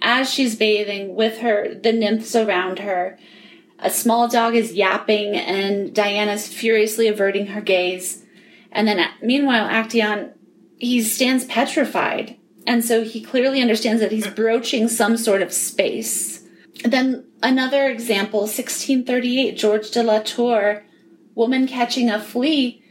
as 0.00 0.30
she's 0.32 0.56
bathing 0.56 1.14
with 1.14 1.38
her, 1.38 1.74
the 1.74 1.92
nymphs 1.92 2.36
around 2.36 2.78
her. 2.78 3.18
A 3.78 3.90
small 3.90 4.28
dog 4.28 4.54
is 4.54 4.72
yapping 4.72 5.34
and 5.34 5.94
Diana's 5.94 6.46
furiously 6.46 7.08
averting 7.08 7.48
her 7.48 7.60
gaze. 7.60 8.24
And 8.70 8.86
then 8.86 9.04
meanwhile, 9.22 9.68
Actaeon, 9.68 10.32
he 10.78 11.02
stands 11.02 11.44
petrified. 11.44 12.36
And 12.66 12.84
so 12.84 13.04
he 13.04 13.20
clearly 13.20 13.60
understands 13.60 14.00
that 14.00 14.12
he's 14.12 14.26
broaching 14.26 14.88
some 14.88 15.16
sort 15.16 15.42
of 15.42 15.52
space. 15.52 16.42
Then 16.84 17.26
another 17.42 17.88
example, 17.88 18.40
1638, 18.40 19.56
George 19.56 19.90
de 19.90 20.02
la 20.02 20.20
Tour, 20.20 20.84
woman 21.34 21.66
catching 21.66 22.10
a 22.10 22.20
flea. 22.20 22.82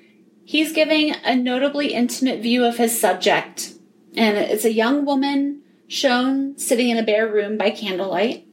He's 0.45 0.73
giving 0.73 1.15
a 1.23 1.35
notably 1.35 1.93
intimate 1.93 2.41
view 2.41 2.65
of 2.65 2.77
his 2.77 2.99
subject. 2.99 3.73
And 4.15 4.37
it's 4.37 4.65
a 4.65 4.73
young 4.73 5.05
woman 5.05 5.61
shown 5.87 6.57
sitting 6.57 6.89
in 6.89 6.97
a 6.97 7.03
bare 7.03 7.27
room 7.27 7.57
by 7.57 7.71
candlelight. 7.71 8.47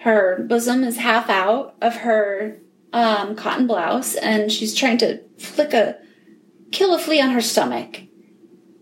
Her 0.00 0.44
bosom 0.48 0.84
is 0.84 0.96
half 0.96 1.30
out 1.30 1.76
of 1.80 1.96
her 1.96 2.58
um, 2.92 3.36
cotton 3.36 3.66
blouse, 3.66 4.14
and 4.16 4.50
she's 4.50 4.74
trying 4.74 4.98
to 4.98 5.20
flick 5.38 5.72
a 5.72 5.98
kill 6.72 6.94
a 6.94 6.98
flea 6.98 7.20
on 7.20 7.30
her 7.30 7.40
stomach. 7.40 8.00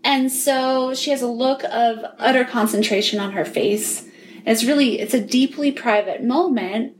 And 0.03 0.31
so 0.31 0.93
she 0.93 1.11
has 1.11 1.21
a 1.21 1.27
look 1.27 1.63
of 1.63 1.99
utter 2.17 2.43
concentration 2.43 3.19
on 3.19 3.33
her 3.33 3.45
face. 3.45 4.07
It's 4.45 4.63
really 4.63 4.99
it's 4.99 5.13
a 5.13 5.23
deeply 5.23 5.71
private 5.71 6.23
moment. 6.23 6.97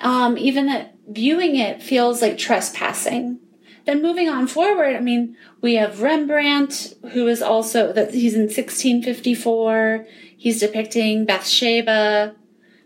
Um, 0.00 0.38
even 0.38 0.66
that 0.66 0.94
viewing 1.08 1.56
it 1.56 1.82
feels 1.82 2.22
like 2.22 2.38
trespassing. 2.38 3.40
Then 3.84 4.02
moving 4.02 4.28
on 4.28 4.46
forward, 4.46 4.94
I 4.94 5.00
mean, 5.00 5.36
we 5.62 5.74
have 5.74 6.02
Rembrandt, 6.02 6.94
who 7.12 7.26
is 7.26 7.40
also 7.40 7.92
that 7.94 8.12
he's 8.12 8.34
in 8.34 8.42
1654. 8.42 10.06
He's 10.36 10.60
depicting 10.60 11.24
Bathsheba 11.24 12.36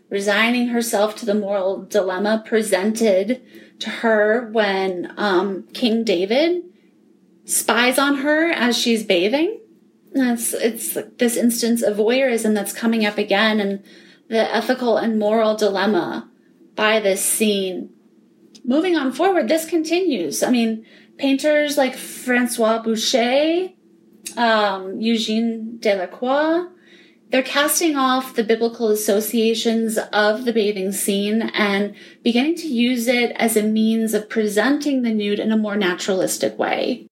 resigning 0.09 0.67
herself 0.67 1.15
to 1.15 1.25
the 1.25 1.33
moral 1.33 1.83
dilemma 1.85 2.43
presented 2.45 3.41
to 3.79 3.89
her 3.89 4.47
when 4.51 5.11
um, 5.17 5.63
King 5.73 6.03
David 6.03 6.63
spies 7.45 7.97
on 7.97 8.17
her 8.17 8.49
as 8.51 8.77
she's 8.77 9.03
bathing. 9.03 9.59
That's 10.13 10.53
it's 10.53 10.97
this 11.17 11.35
instance 11.35 11.81
of 11.81 11.97
voyeurism 11.97 12.53
that's 12.53 12.73
coming 12.73 13.05
up 13.05 13.17
again, 13.17 13.59
and 13.59 13.83
the 14.29 14.55
ethical 14.55 14.97
and 14.97 15.17
moral 15.17 15.55
dilemma 15.55 16.29
by 16.75 16.99
this 16.99 17.23
scene. 17.23 17.89
Moving 18.63 18.95
on 18.95 19.11
forward, 19.11 19.47
this 19.47 19.65
continues. 19.65 20.43
I 20.43 20.49
mean, 20.49 20.85
painters 21.17 21.77
like 21.77 21.95
Francois 21.95 22.81
Boucher, 22.81 23.69
um, 24.37 25.01
Eugene 25.01 25.77
Delacroix, 25.79 26.67
they're 27.29 27.41
casting 27.41 27.95
off 27.95 28.35
the 28.35 28.43
biblical 28.43 28.89
associations 28.89 29.97
of 29.97 30.45
the 30.45 30.53
bathing 30.53 30.91
scene 30.91 31.41
and 31.41 31.95
beginning 32.21 32.55
to 32.57 32.67
use 32.67 33.07
it 33.07 33.31
as 33.37 33.57
a 33.57 33.63
means 33.63 34.13
of 34.13 34.29
presenting 34.29 35.01
the 35.01 35.11
nude 35.11 35.39
in 35.39 35.51
a 35.51 35.57
more 35.57 35.75
naturalistic 35.75 36.59
way. 36.59 37.07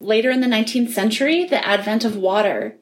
Later 0.00 0.30
in 0.30 0.40
the 0.40 0.46
19th 0.46 0.90
century, 0.90 1.44
the 1.44 1.66
advent 1.66 2.04
of 2.04 2.16
water 2.16 2.76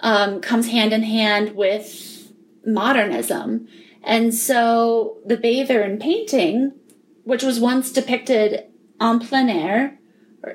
um, 0.00 0.40
comes 0.40 0.68
hand 0.68 0.92
in 0.92 1.02
hand 1.02 1.54
with 1.54 2.32
modernism. 2.64 3.68
And 4.02 4.34
so 4.34 5.18
the 5.26 5.36
bather 5.36 5.82
in 5.82 5.98
painting, 5.98 6.72
which 7.24 7.42
was 7.42 7.60
once 7.60 7.92
depicted 7.92 8.64
en 9.00 9.20
plein 9.20 9.50
air, 9.50 9.98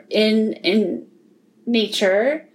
in, 0.09 0.53
in 0.53 1.07
nature, 1.65 2.47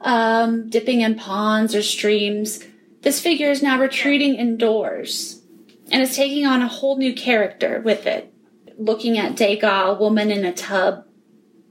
um, 0.00 0.68
dipping 0.68 1.00
in 1.00 1.16
ponds 1.16 1.74
or 1.74 1.82
streams, 1.82 2.62
this 3.02 3.20
figure 3.20 3.50
is 3.50 3.62
now 3.62 3.80
retreating 3.80 4.34
indoors 4.34 5.42
and 5.90 6.02
is 6.02 6.14
taking 6.14 6.46
on 6.46 6.62
a 6.62 6.68
whole 6.68 6.96
new 6.96 7.14
character 7.14 7.80
with 7.80 8.06
it. 8.06 8.32
Looking 8.78 9.18
at 9.18 9.36
Degas, 9.36 9.96
a 9.96 9.98
woman 9.98 10.30
in 10.30 10.44
a 10.44 10.52
tub, 10.52 11.06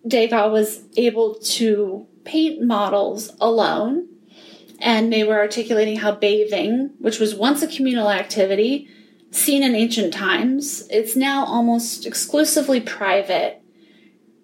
Degas 0.08 0.52
was 0.52 0.84
able 0.98 1.36
to 1.36 2.08
paint 2.24 2.62
models 2.62 3.32
alone, 3.40 4.08
and 4.80 5.12
they 5.12 5.24
were 5.24 5.40
articulating 5.40 5.98
how 5.98 6.12
bathing, 6.12 6.92
which 7.00 7.20
was 7.20 7.36
once 7.36 7.62
a 7.62 7.68
communal 7.68 8.10
activity, 8.10 8.90
seen 9.32 9.64
in 9.64 9.76
ancient 9.76 10.14
times, 10.14 10.88
it's 10.90 11.16
now 11.16 11.46
almost 11.46 12.06
exclusively 12.06 12.80
private. 12.80 13.62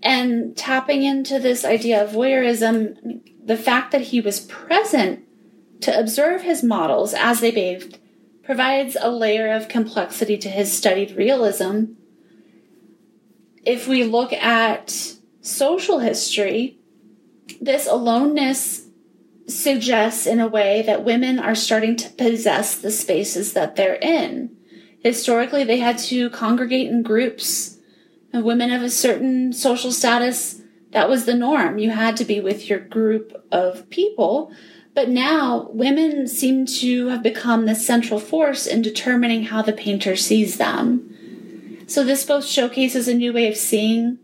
And 0.02 0.56
tapping 0.56 1.04
into 1.04 1.40
this 1.40 1.66
idea 1.66 2.04
of 2.04 2.12
voyeurism, 2.12 3.22
the 3.46 3.58
fact 3.58 3.92
that 3.92 4.02
he 4.02 4.22
was 4.22 4.40
present 4.40 5.26
to 5.82 5.98
observe 5.98 6.42
his 6.42 6.64
models 6.64 7.14
as 7.14 7.42
they 7.42 7.52
bathed 7.52 8.00
provides 8.44 8.98
a 9.00 9.12
layer 9.12 9.54
of 9.54 9.68
complexity 9.68 10.38
to 10.38 10.50
his 10.50 10.72
studied 10.72 11.16
realism. 11.16 11.84
If 13.66 13.88
we 13.88 14.04
look 14.04 14.34
at 14.34 15.16
social 15.50 16.00
history, 16.00 16.78
this 17.60 17.88
aloneness 17.88 18.88
suggests 19.48 20.28
in 20.28 20.40
a 20.40 20.48
way 20.48 20.84
that 20.84 21.04
women 21.04 21.40
are 21.40 21.56
starting 21.56 21.96
to 21.96 22.10
possess 22.12 22.76
the 22.76 22.92
spaces 22.92 23.54
that 23.54 23.76
they're 23.76 23.96
in. 23.96 24.56
Historically, 25.04 25.64
they 25.64 25.80
had 25.80 25.98
to 25.98 26.30
congregate 26.30 26.88
in 26.88 27.02
groups. 27.02 27.78
Women 28.32 28.72
of 28.72 28.84
a 28.84 28.90
certain 28.90 29.52
social 29.54 29.92
status, 29.92 30.62
that 30.92 31.10
was 31.10 31.26
the 31.26 31.34
norm. 31.34 31.80
You 31.80 31.90
had 31.90 32.16
to 32.18 32.26
be 32.26 32.40
with 32.40 32.70
your 32.70 32.80
group 32.80 33.46
of 33.52 33.90
people. 33.90 34.52
But 34.94 35.10
now 35.10 35.70
women 35.72 36.28
seem 36.28 36.66
to 36.66 37.08
have 37.08 37.24
become 37.24 37.66
the 37.66 37.76
central 37.76 38.20
force 38.20 38.68
in 38.68 38.82
determining 38.82 39.46
how 39.46 39.62
the 39.62 39.74
painter 39.74 40.16
sees 40.16 40.58
them. 40.58 41.86
So 41.88 42.04
this 42.04 42.26
both 42.26 42.46
showcases 42.46 43.08
a 43.08 43.14
new 43.16 43.34
way 43.34 43.48
of 43.48 43.58
seeing 43.58 44.20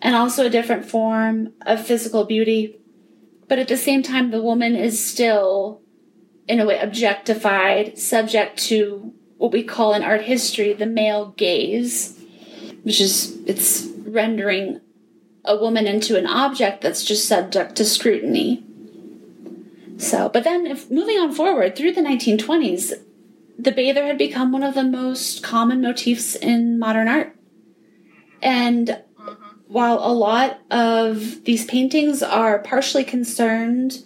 and 0.00 0.14
also 0.14 0.46
a 0.46 0.50
different 0.50 0.84
form 0.84 1.52
of 1.62 1.86
physical 1.86 2.24
beauty. 2.24 2.78
But 3.48 3.58
at 3.58 3.68
the 3.68 3.76
same 3.76 4.02
time, 4.02 4.30
the 4.30 4.42
woman 4.42 4.76
is 4.76 5.04
still, 5.04 5.80
in 6.46 6.60
a 6.60 6.66
way, 6.66 6.78
objectified, 6.78 7.98
subject 7.98 8.58
to 8.64 9.12
what 9.38 9.52
we 9.52 9.62
call 9.62 9.94
in 9.94 10.02
art 10.02 10.22
history 10.22 10.72
the 10.72 10.86
male 10.86 11.32
gaze, 11.36 12.18
which 12.82 13.00
is 13.00 13.38
it's 13.46 13.86
rendering 14.04 14.80
a 15.44 15.56
woman 15.56 15.86
into 15.86 16.18
an 16.18 16.26
object 16.26 16.82
that's 16.82 17.04
just 17.04 17.26
subject 17.26 17.76
to 17.76 17.84
scrutiny. 17.84 18.64
So, 19.96 20.28
but 20.28 20.44
then 20.44 20.66
if 20.66 20.90
moving 20.90 21.18
on 21.18 21.32
forward 21.32 21.74
through 21.74 21.92
the 21.92 22.02
1920s, 22.02 22.92
the 23.58 23.72
bather 23.72 24.04
had 24.04 24.18
become 24.18 24.52
one 24.52 24.62
of 24.62 24.74
the 24.74 24.84
most 24.84 25.42
common 25.42 25.80
motifs 25.80 26.36
in 26.36 26.78
modern 26.78 27.08
art. 27.08 27.34
And 28.40 29.02
while 29.68 29.98
a 29.98 30.12
lot 30.12 30.60
of 30.70 31.44
these 31.44 31.66
paintings 31.66 32.22
are 32.22 32.58
partially 32.58 33.04
concerned 33.04 34.02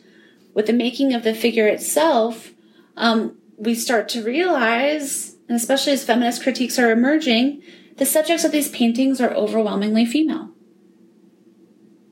with 0.54 0.66
the 0.66 0.72
making 0.72 1.14
of 1.14 1.22
the 1.22 1.34
figure 1.34 1.68
itself, 1.68 2.52
um, 2.96 3.36
we 3.56 3.74
start 3.74 4.08
to 4.10 4.24
realize, 4.24 5.36
and 5.48 5.56
especially 5.56 5.92
as 5.92 6.04
feminist 6.04 6.42
critiques 6.42 6.78
are 6.78 6.90
emerging, 6.90 7.62
the 7.96 8.04
subjects 8.04 8.44
of 8.44 8.50
these 8.50 8.70
paintings 8.70 9.20
are 9.20 9.30
overwhelmingly 9.30 10.04
female. 10.04 10.50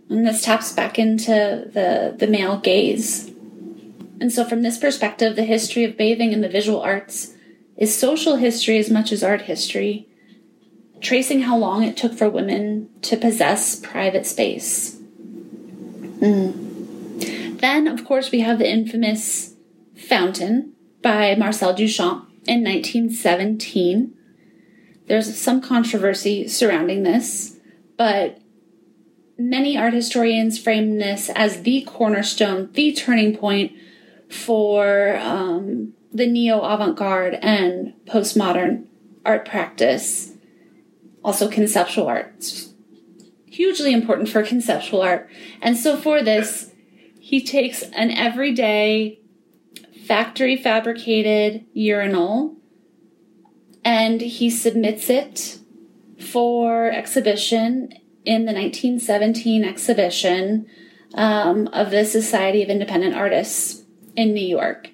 And 0.09 0.27
this 0.27 0.43
taps 0.43 0.73
back 0.73 0.99
into 0.99 1.69
the, 1.73 2.15
the 2.17 2.27
male 2.29 2.59
gaze. 2.59 3.31
And 4.21 4.33
so, 4.33 4.45
from 4.45 4.63
this 4.63 4.79
perspective, 4.79 5.35
the 5.35 5.45
history 5.45 5.85
of 5.85 5.97
bathing 5.97 6.33
in 6.33 6.41
the 6.41 6.49
visual 6.49 6.81
arts 6.81 7.35
is 7.77 7.97
social 7.97 8.37
history 8.37 8.79
as 8.79 8.91
much 8.91 9.13
as 9.13 9.25
art 9.25 9.43
history 9.43 10.10
tracing 11.01 11.43
how 11.43 11.57
long 11.57 11.83
it 11.83 11.97
took 11.97 12.13
for 12.15 12.29
women 12.29 12.89
to 13.03 13.17
possess 13.17 13.77
private 13.77 14.27
space. 14.27 14.97
Mm. 16.21 17.59
Then, 17.61 17.89
of 17.89 18.05
course, 18.05 18.31
we 18.31 18.41
have 18.41 18.59
the 18.59 18.71
infamous 18.71 19.55
Fountain 19.97 20.75
by 21.03 21.35
Marcel 21.35 21.75
Duchamp 21.75 22.27
in 22.47 22.65
1917. 22.65 24.15
There's 25.07 25.37
some 25.39 25.61
controversy 25.61 26.49
surrounding 26.49 27.03
this, 27.03 27.59
but 27.97 28.39
many 29.39 29.77
art 29.77 29.95
historians 29.95 30.59
frame 30.59 30.99
this 30.99 31.31
as 31.31 31.63
the 31.63 31.83
cornerstone, 31.83 32.71
the 32.73 32.93
turning 32.93 33.37
point 33.37 33.73
for 34.29 35.17
um, 35.17 35.95
the 36.13 36.27
neo 36.27 36.61
avant 36.61 36.97
garde 36.97 37.35
and 37.43 37.95
postmodern 38.07 38.87
art 39.25 39.45
practice 39.45 40.33
also 41.23 41.49
conceptual 41.49 42.07
art. 42.07 42.33
It's 42.37 42.73
hugely 43.47 43.93
important 43.93 44.29
for 44.29 44.43
conceptual 44.43 45.03
art. 45.03 45.29
And 45.61 45.77
so 45.77 45.97
for 45.97 46.23
this, 46.23 46.73
he 47.19 47.45
takes 47.45 47.83
an 47.83 48.11
everyday 48.11 49.21
factory 50.07 50.57
fabricated 50.57 51.65
urinal 51.73 52.57
and 53.85 54.21
he 54.21 54.51
submits 54.51 55.09
it 55.09 55.59
for 56.19 56.91
exhibition 56.91 57.93
in 58.25 58.45
the 58.45 58.53
1917 58.53 59.65
exhibition 59.65 60.67
um, 61.15 61.67
of 61.69 61.91
the 61.91 62.05
Society 62.05 62.63
of 62.63 62.69
Independent 62.69 63.15
Artists 63.15 63.85
in 64.17 64.35
New 64.35 64.47
York. 64.47 64.91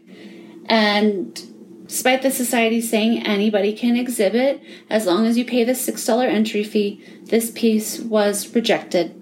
And 0.66 1.40
Despite 1.88 2.22
the 2.22 2.30
society 2.30 2.80
saying 2.80 3.24
anybody 3.24 3.72
can 3.72 3.96
exhibit 3.96 4.60
as 4.90 5.06
long 5.06 5.24
as 5.26 5.38
you 5.38 5.44
pay 5.44 5.62
the 5.62 5.72
$6 5.72 6.26
entry 6.26 6.64
fee, 6.64 7.00
this 7.24 7.50
piece 7.50 8.00
was 8.00 8.54
rejected. 8.54 9.14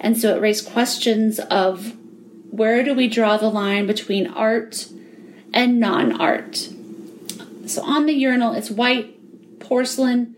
And 0.00 0.18
so 0.18 0.34
it 0.34 0.40
raised 0.40 0.70
questions 0.70 1.38
of 1.38 1.94
where 2.50 2.82
do 2.82 2.94
we 2.94 3.08
draw 3.08 3.36
the 3.36 3.48
line 3.48 3.86
between 3.86 4.26
art 4.26 4.88
and 5.52 5.78
non 5.78 6.20
art? 6.20 6.68
So 7.66 7.82
on 7.82 8.06
the 8.06 8.12
urinal, 8.12 8.54
it's 8.54 8.70
white 8.70 9.60
porcelain. 9.60 10.34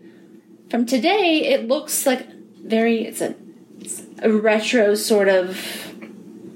From 0.69 0.85
today, 0.85 1.45
it 1.45 1.67
looks 1.67 2.05
like 2.05 2.27
very, 2.63 3.05
it's 3.05 3.21
a, 3.21 3.35
it's 3.79 4.03
a 4.21 4.31
retro 4.31 4.95
sort 4.95 5.29
of 5.29 5.57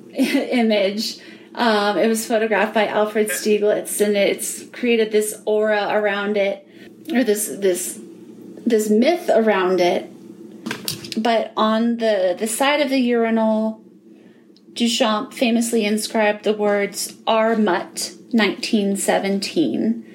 image 0.13 1.19
um, 1.55 1.97
it 1.97 2.07
was 2.07 2.25
photographed 2.25 2.73
by 2.73 2.88
Alfred 2.88 3.29
Stieglitz, 3.29 4.05
and 4.05 4.15
it's 4.15 4.67
created 4.69 5.12
this 5.12 5.41
aura 5.45 5.89
around 5.91 6.38
it, 6.38 6.67
or 7.12 7.23
this 7.23 7.47
this 7.47 7.99
this 8.65 8.89
myth 8.89 9.29
around 9.33 9.79
it. 9.79 10.09
But 11.21 11.51
on 11.57 11.97
the 11.97 12.35
the 12.38 12.47
side 12.47 12.81
of 12.81 12.89
the 12.89 12.99
urinal, 12.99 13.81
Duchamp 14.73 15.33
famously 15.33 15.85
inscribed 15.85 16.43
the 16.43 16.53
words 16.53 17.15
"R. 17.25 17.55
Mutt, 17.55 18.13
1917," 18.31 20.05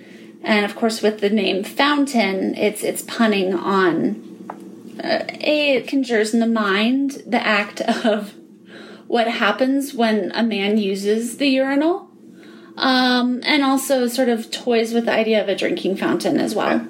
and 0.43 0.65
of 0.65 0.77
course, 0.77 1.03
with 1.03 1.21
the 1.21 1.31
name 1.31 1.65
Fountain, 1.65 2.55
it's 2.55 2.85
it's 2.85 3.03
punning 3.03 3.55
on. 3.55 4.31
Uh, 5.03 5.25
a 5.41 5.77
it 5.77 5.89
conjures 5.89 6.33
in 6.33 6.39
the 6.39 6.47
mind 6.47 7.23
the 7.27 7.45
act 7.45 7.81
of 7.81 8.35
what 9.15 9.29
happens 9.29 9.95
when 9.95 10.33
a 10.35 10.43
man 10.43 10.77
uses 10.77 11.37
the 11.37 11.47
urinal. 11.47 12.11
Um, 12.77 13.41
and 13.45 13.63
also 13.63 14.09
sort 14.09 14.29
of 14.29 14.51
toys 14.51 14.93
with 14.93 15.05
the 15.05 15.13
idea 15.13 15.41
of 15.41 15.49
a 15.49 15.55
drinking 15.55 15.99
fountain 15.99 16.41
as 16.41 16.53
well. 16.57 16.85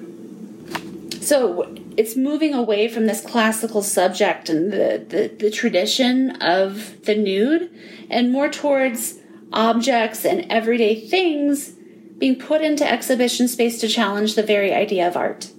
So 1.21 1.71
it's 1.95 2.15
moving 2.15 2.55
away 2.55 2.87
from 2.87 3.05
this 3.05 3.21
classical 3.21 3.83
subject 3.83 4.49
and 4.49 4.73
the, 4.73 5.05
the, 5.07 5.35
the 5.37 5.51
tradition 5.51 6.31
of 6.41 6.99
the 7.03 7.13
nude 7.13 7.69
and 8.09 8.31
more 8.31 8.49
towards 8.49 9.19
objects 9.53 10.25
and 10.25 10.51
everyday 10.51 10.99
things 10.99 11.73
being 12.17 12.39
put 12.39 12.61
into 12.63 12.91
exhibition 12.91 13.47
space 13.47 13.79
to 13.81 13.87
challenge 13.87 14.33
the 14.33 14.41
very 14.41 14.73
idea 14.73 15.07
of 15.07 15.15
art. 15.15 15.51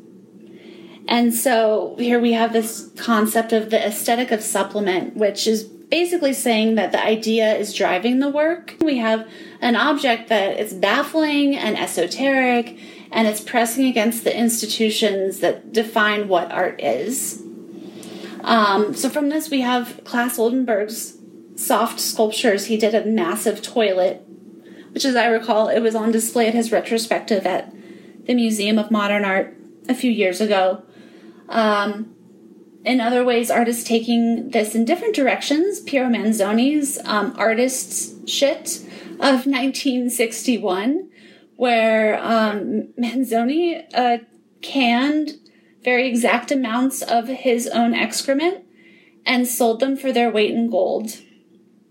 And 1.07 1.33
so 1.33 1.95
here 2.01 2.19
we 2.19 2.33
have 2.33 2.53
this 2.53 2.91
concept 2.97 3.53
of 3.53 3.71
the 3.71 3.87
aesthetic 3.87 4.33
of 4.33 4.43
supplement, 4.43 5.17
which 5.17 5.47
is 5.47 5.71
basically 5.89 6.33
saying 6.33 6.75
that 6.75 6.93
the 6.93 7.03
idea 7.03 7.55
is 7.55 7.75
driving 7.75 8.19
the 8.19 8.29
work. 8.29 8.75
We 8.81 8.99
have 8.99 9.29
an 9.61 9.77
object 9.77 10.29
that 10.29 10.59
is 10.59 10.75
baffling 10.75 11.57
and 11.57 11.79
esoteric 11.79 12.79
and 13.13 13.29
it's 13.29 13.41
pressing 13.41 13.87
against 13.87 14.25
the 14.25 14.37
institutions 14.37 15.41
that 15.41 15.73
define 15.73 16.29
what 16.29 16.51
art 16.51 16.81
is. 16.81 17.43
Um, 18.43 18.95
so 18.95 19.09
from 19.09 19.29
this, 19.29 19.51
we 19.51 19.61
have 19.61 20.01
Claes 20.05 20.39
Oldenburg's 20.39 21.17
soft 21.55 22.01
sculptures. 22.01 22.67
He 22.67 22.77
did 22.77 22.95
a 22.95 23.05
massive 23.05 23.63
toilet, 23.63 24.27
which, 24.91 25.05
as 25.05 25.17
I 25.17 25.27
recall, 25.27 25.69
it 25.69 25.81
was 25.81 25.95
on 25.95 26.11
display 26.11 26.49
at 26.49 26.55
his 26.55 26.73
retrospective 26.73 27.47
at 27.47 27.73
the 28.27 28.35
Museum 28.35 28.79
of 28.79 28.91
Modern 28.91 29.25
Art 29.25 29.57
a 29.89 29.95
few 29.95 30.11
years 30.11 30.41
ago. 30.41 30.83
Um, 31.49 32.16
in 32.87 33.01
other 33.01 33.25
ways, 33.25 33.51
artists 33.51 33.85
taking 33.85 34.51
this 34.51 34.75
in 34.75 34.85
different 34.85 35.15
directions. 35.15 35.81
Piero 35.81 36.09
Manzoni's 36.09 36.99
um, 37.05 37.35
Artist's 37.37 38.15
Shit 38.31 38.79
of 39.19 39.21
1961 39.47 41.11
where 41.57 42.23
um, 42.23 42.89
Manzoni 42.99 43.85
uh, 43.95 44.19
canned 44.63 45.31
very 45.83 46.07
exact 46.07 46.51
amounts 46.51 47.03
of 47.03 47.29
his 47.29 47.67
own 47.69 47.95
excrement 47.95 48.65
and 49.25 49.47
sold 49.47 49.81
them 49.81 49.97
for 49.97 50.13
their 50.13 50.31
weight 50.31 50.51
in 50.51 50.71
gold. 50.71 51.11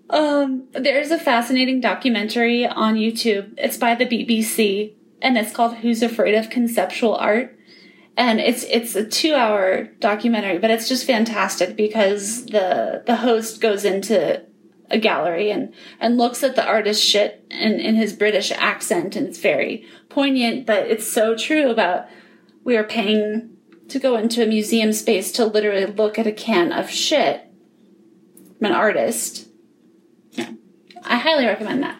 Um, 0.09 0.67
there's 0.73 1.11
a 1.11 1.17
fascinating 1.17 1.81
documentary 1.81 2.65
on 2.65 2.95
YouTube. 2.95 3.53
It's 3.57 3.77
by 3.77 3.95
the 3.95 4.05
BBC 4.05 4.93
and 5.21 5.37
it's 5.37 5.51
called 5.51 5.77
Who's 5.77 6.03
Afraid 6.03 6.35
of 6.35 6.49
Conceptual 6.49 7.15
Art? 7.15 7.54
And 8.17 8.39
it's 8.39 8.63
it's 8.63 8.95
a 8.95 9.03
2-hour 9.03 9.89
documentary, 9.99 10.57
but 10.57 10.71
it's 10.71 10.87
just 10.87 11.05
fantastic 11.05 11.75
because 11.75 12.45
the 12.45 13.03
the 13.05 13.17
host 13.17 13.59
goes 13.59 13.83
into 13.83 14.41
a 14.89 14.97
gallery 14.97 15.51
and 15.51 15.73
and 15.99 16.17
looks 16.17 16.43
at 16.43 16.55
the 16.55 16.65
artist's 16.65 17.03
shit 17.03 17.45
in, 17.51 17.79
in 17.79 17.95
his 17.95 18.13
British 18.13 18.51
accent 18.51 19.15
and 19.15 19.27
it's 19.27 19.39
very 19.39 19.85
poignant, 20.09 20.65
but 20.65 20.87
it's 20.87 21.07
so 21.07 21.35
true 21.35 21.69
about 21.69 22.07
we 22.63 22.77
are 22.77 22.83
paying 22.83 23.55
to 23.89 23.99
go 23.99 24.15
into 24.15 24.43
a 24.43 24.47
museum 24.47 24.93
space 24.93 25.31
to 25.33 25.45
literally 25.45 25.85
look 25.85 26.17
at 26.17 26.27
a 26.27 26.31
can 26.31 26.71
of 26.71 26.89
shit 26.89 27.41
from 28.57 28.67
an 28.67 28.73
artist. 28.73 29.47
Yeah. 30.31 30.51
I 31.03 31.17
highly 31.17 31.45
recommend 31.45 31.83
that. 31.83 31.99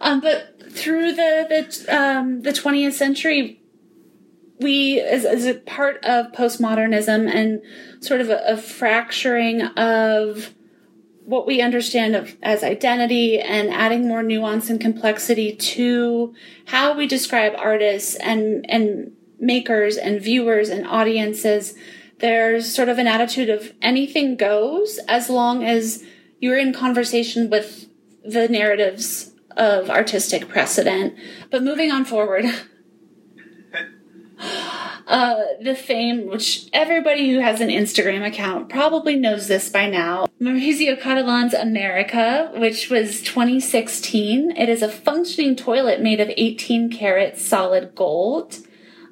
Um, 0.00 0.20
but 0.20 0.70
through 0.70 1.12
the 1.12 1.46
the 1.48 1.96
um, 1.96 2.42
the 2.42 2.52
20th 2.52 2.92
century, 2.92 3.62
we 4.60 5.00
as, 5.00 5.24
as 5.24 5.44
a 5.44 5.54
part 5.54 6.04
of 6.04 6.32
postmodernism 6.32 7.28
and 7.30 7.60
sort 8.00 8.20
of 8.20 8.30
a, 8.30 8.42
a 8.46 8.56
fracturing 8.56 9.62
of 9.62 10.54
what 11.24 11.46
we 11.46 11.60
understand 11.60 12.14
of 12.14 12.36
as 12.42 12.62
identity 12.62 13.40
and 13.40 13.68
adding 13.70 14.06
more 14.06 14.22
nuance 14.22 14.70
and 14.70 14.80
complexity 14.80 15.54
to 15.56 16.34
how 16.66 16.96
we 16.96 17.06
describe 17.06 17.52
artists 17.56 18.14
and 18.16 18.64
and 18.70 19.12
makers 19.38 19.96
and 19.96 20.22
viewers 20.22 20.68
and 20.70 20.86
audiences 20.86 21.74
there's 22.18 22.72
sort 22.72 22.88
of 22.88 22.98
an 22.98 23.06
attitude 23.06 23.50
of 23.50 23.72
anything 23.82 24.36
goes 24.36 24.98
as 25.08 25.28
long 25.28 25.64
as 25.64 26.02
you're 26.40 26.58
in 26.58 26.72
conversation 26.72 27.50
with 27.50 27.88
the 28.24 28.48
narratives 28.48 29.32
of 29.56 29.90
artistic 29.90 30.48
precedent. 30.48 31.14
But 31.50 31.62
moving 31.62 31.90
on 31.90 32.04
forward 32.04 32.44
uh, 34.38 35.42
the 35.60 35.74
fame, 35.74 36.26
which 36.26 36.68
everybody 36.72 37.30
who 37.30 37.40
has 37.40 37.60
an 37.60 37.68
Instagram 37.68 38.26
account 38.26 38.68
probably 38.68 39.16
knows 39.16 39.48
this 39.48 39.68
by 39.68 39.88
now. 39.88 40.26
Maurizio 40.40 41.00
Cattelan's 41.00 41.54
America, 41.54 42.50
which 42.56 42.90
was 42.90 43.22
2016. 43.22 44.56
It 44.56 44.68
is 44.68 44.82
a 44.82 44.88
functioning 44.88 45.56
toilet 45.56 46.00
made 46.00 46.20
of 46.20 46.30
18 46.36 46.90
karat 46.90 47.38
solid 47.38 47.94
gold. 47.94 48.58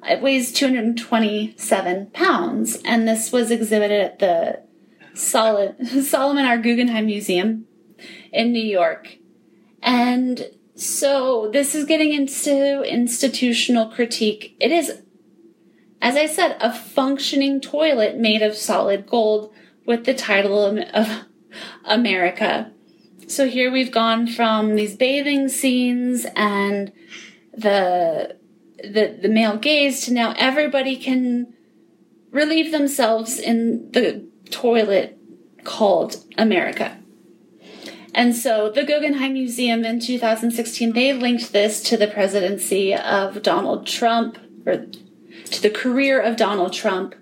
It 0.03 0.21
weighs 0.21 0.51
227 0.51 2.07
pounds, 2.07 2.77
and 2.85 3.07
this 3.07 3.31
was 3.31 3.49
exhibited 3.49 4.01
at 4.01 4.19
the 4.19 4.61
Solomon 5.15 6.45
R. 6.45 6.57
Guggenheim 6.57 7.07
Museum 7.07 7.65
in 8.31 8.51
New 8.51 8.63
York. 8.63 9.17
And 9.81 10.49
so 10.75 11.49
this 11.51 11.73
is 11.73 11.85
getting 11.85 12.11
into 12.13 12.83
institutional 12.83 13.87
critique. 13.87 14.55
It 14.59 14.71
is 14.71 15.01
as 16.05 16.15
I 16.15 16.27
said, 16.27 16.55
a 16.61 16.71
functioning 16.71 17.59
toilet 17.59 18.15
made 18.15 18.43
of 18.43 18.55
solid 18.55 19.07
gold 19.07 19.51
with 19.87 20.05
the 20.05 20.13
title 20.13 20.63
of 20.63 21.25
America. 21.83 22.71
So 23.27 23.47
here 23.47 23.71
we've 23.71 23.91
gone 23.91 24.27
from 24.27 24.75
these 24.75 24.95
bathing 24.95 25.49
scenes 25.49 26.27
and 26.35 26.91
the 27.57 28.37
the 28.83 29.17
the 29.19 29.29
male 29.29 29.57
gaze 29.57 30.05
to 30.05 30.13
now 30.13 30.35
everybody 30.37 30.95
can 30.95 31.55
relieve 32.29 32.71
themselves 32.71 33.39
in 33.39 33.89
the 33.93 34.27
toilet 34.51 35.17
called 35.63 36.23
America. 36.37 36.99
And 38.13 38.35
so 38.35 38.69
the 38.69 38.83
Guggenheim 38.83 39.33
Museum 39.33 39.83
in 39.83 39.99
2016 39.99 40.93
they 40.93 41.13
linked 41.13 41.51
this 41.51 41.81
to 41.81 41.97
the 41.97 42.07
presidency 42.07 42.93
of 42.93 43.41
Donald 43.41 43.87
Trump 43.87 44.37
or 44.67 44.85
to 45.55 45.61
the 45.61 45.69
career 45.69 46.19
of 46.19 46.37
Donald 46.37 46.73
Trump. 46.73 47.15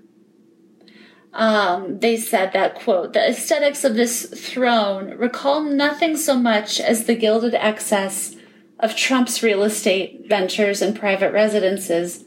Um, 1.33 1.99
they 1.99 2.17
said 2.17 2.53
that 2.53 2.75
quote 2.75 3.13
the 3.13 3.29
aesthetics 3.29 3.83
of 3.83 3.95
this 3.95 4.25
throne 4.25 5.17
recall 5.17 5.61
nothing 5.61 6.15
so 6.15 6.35
much 6.37 6.79
as 6.79 7.05
the 7.05 7.15
gilded 7.15 7.55
excess 7.55 8.35
of 8.79 8.95
Trump's 8.95 9.41
real 9.41 9.63
estate 9.63 10.25
ventures 10.27 10.81
and 10.81 10.99
private 10.99 11.33
residences. 11.33 12.25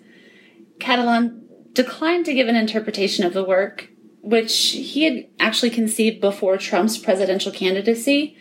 Cattelan 0.81 1.43
declined 1.73 2.25
to 2.25 2.35
give 2.35 2.49
an 2.49 2.57
interpretation 2.57 3.25
of 3.25 3.35
the 3.35 3.45
work, 3.45 3.91
which 4.23 4.71
he 4.71 5.05
had 5.05 5.27
actually 5.39 5.71
conceived 5.71 6.21
before 6.21 6.57
Trump's 6.57 6.99
presidential 6.99 7.53
candidacy. 7.53 8.37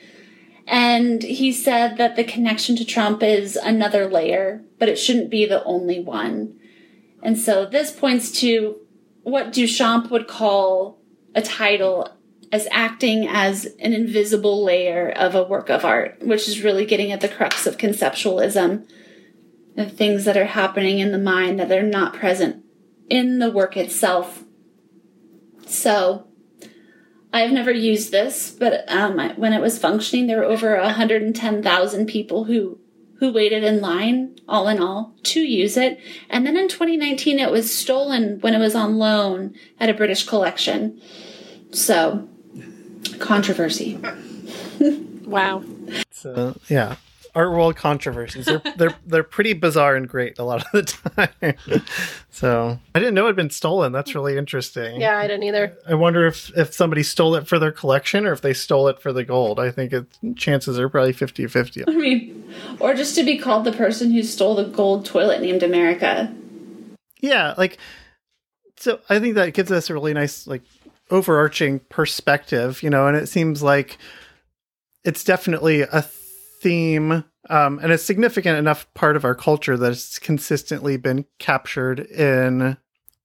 And 0.65 1.21
he 1.21 1.51
said 1.51 1.97
that 1.97 2.15
the 2.15 2.23
connection 2.23 2.75
to 2.78 2.86
Trump 2.86 3.21
is 3.21 3.56
another 3.56 4.08
layer, 4.08 4.63
but 4.80 4.89
it 4.89 4.97
shouldn't 4.97 5.30
be 5.30 5.45
the 5.45 5.63
only 5.63 5.99
one. 5.99 6.60
And 7.26 7.40
so 7.40 7.66
this 7.66 7.92
points 7.92 8.32
to 8.42 8.76
what 9.24 9.52
Duchamp 9.52 10.12
would 10.12 10.28
call 10.28 11.02
a 11.34 11.42
title 11.42 12.08
as 12.52 12.68
acting 12.70 13.28
as 13.28 13.66
an 13.80 13.94
invisible 13.94 14.64
layer 14.64 15.10
of 15.10 15.34
a 15.34 15.44
work 15.44 15.72
of 15.72 15.84
art, 15.84 16.20
which 16.22 16.48
is 16.48 16.64
really 16.64 16.86
getting 16.86 17.12
at 17.12 17.22
the 17.22 17.28
crux 17.28 17.66
of 17.66 17.80
conceptualism, 17.80 18.88
the 19.76 19.90
things 19.90 20.26
that 20.26 20.38
are 20.38 20.46
happening 20.46 21.00
in 21.00 21.12
the 21.12 21.18
mind 21.18 21.60
that 21.60 21.72
are 21.72 21.82
not 21.82 22.14
present 22.14 22.64
in 23.10 23.40
the 23.40 23.50
work 23.50 23.76
itself. 23.76 24.44
So, 25.66 26.28
I've 27.34 27.52
never 27.52 27.72
used 27.72 28.12
this, 28.12 28.52
but 28.52 28.84
um, 28.88 29.18
when 29.36 29.52
it 29.52 29.62
was 29.62 29.80
functioning, 29.80 30.28
there 30.28 30.38
were 30.38 30.44
over 30.44 30.80
110,000 30.80 32.06
people 32.06 32.44
who 32.44 32.80
who 33.19 33.32
waited 33.32 33.63
in 33.63 33.82
line, 33.82 34.36
all 34.47 34.67
in 34.67 34.80
all, 34.80 35.13
to 35.23 35.41
use 35.41 35.78
it. 35.78 35.99
And 36.30 36.45
then 36.45 36.58
in 36.58 36.67
2019, 36.67 37.39
it 37.39 37.51
was 37.51 37.73
stolen 37.73 38.39
when 38.41 38.54
it 38.54 38.60
was 38.60 38.75
on 38.75 38.97
loan 38.97 39.56
at 39.80 39.89
a 39.89 39.93
British 39.93 40.25
collection. 40.25 41.01
So, 41.71 42.28
controversy. 43.19 43.99
wow. 45.25 45.63
So, 46.12 46.58
yeah 46.69 46.95
art 47.36 47.52
world 47.52 47.76
controversies. 47.76 48.45
They're 48.45 48.62
they're 48.78 48.95
they're 49.06 49.24
pretty 49.24 49.54
bizarre 49.54 49.95
and 49.95 50.08
great 50.08 50.39
a 50.39 50.43
lot 50.43 50.65
of 50.65 50.71
the 50.71 50.84
time. 50.84 51.84
so 52.30 52.80
I 52.95 53.00
didn't 53.00 53.13
know 53.13 53.26
it 53.26 53.30
had 53.30 53.36
been 53.36 53.50
stolen. 53.50 53.91
That's 53.91 54.15
really 54.15 54.38
interesting. 54.38 55.02
Yeah, 55.02 55.17
I 55.17 55.28
didn't 55.28 55.43
either. 55.43 55.78
I 55.88 55.95
wonder 55.95 56.26
if 56.26 56.56
if 56.58 56.74
somebody 56.74 57.04
stole 57.04 57.36
it 57.36 57.48
for 57.48 57.60
their 57.60 57.71
collection 57.71 58.26
or 58.26 58.32
if 58.32 58.41
they 58.41 58.54
stole 58.54 58.88
it 58.88 59.02
for 59.02 59.12
the 59.12 59.24
gold. 59.24 59.60
I 59.60 59.69
think 59.71 59.93
it, 59.93 60.06
chances 60.36 60.80
are 60.80 60.89
probably 60.89 61.13
50-50. 61.13 61.84
I 61.88 61.91
mean, 61.91 62.54
or 62.80 62.93
just 62.93 63.15
to 63.15 63.24
be 63.24 63.38
called 63.38 63.65
the 63.65 63.71
person 63.74 64.12
who 64.12 64.24
stole 64.24 64.56
the 64.56 64.65
gold 64.65 65.06
toilet 65.06 65.41
named 65.41 65.62
America. 65.62 66.34
Yeah, 67.21 67.54
like 67.58 67.78
so 68.78 69.00
I 69.10 69.19
think 69.19 69.36
that 69.36 69.54
gives 69.54 69.71
us 69.71 69.89
a 69.89 69.93
really 69.93 70.13
nice 70.13 70.48
like 70.48 70.63
overarching 71.12 71.80
perspective, 71.89 72.82
you 72.82 72.89
know, 72.89 73.08
and 73.08 73.15
it 73.15 73.28
seems 73.28 73.62
like 73.62 73.98
it's 75.04 75.24
definitely 75.24 75.82
a 75.82 76.02
theme 76.65 77.23
um, 77.47 77.78
and 77.84 77.91
a 77.91 77.97
significant 77.97 78.58
enough 78.58 78.91
part 78.95 79.15
of 79.15 79.23
our 79.23 79.36
culture 79.36 79.78
that 79.78 79.91
it's 79.91 80.17
consistently 80.17 80.97
been 80.97 81.23
captured 81.38 81.99
in 81.99 82.75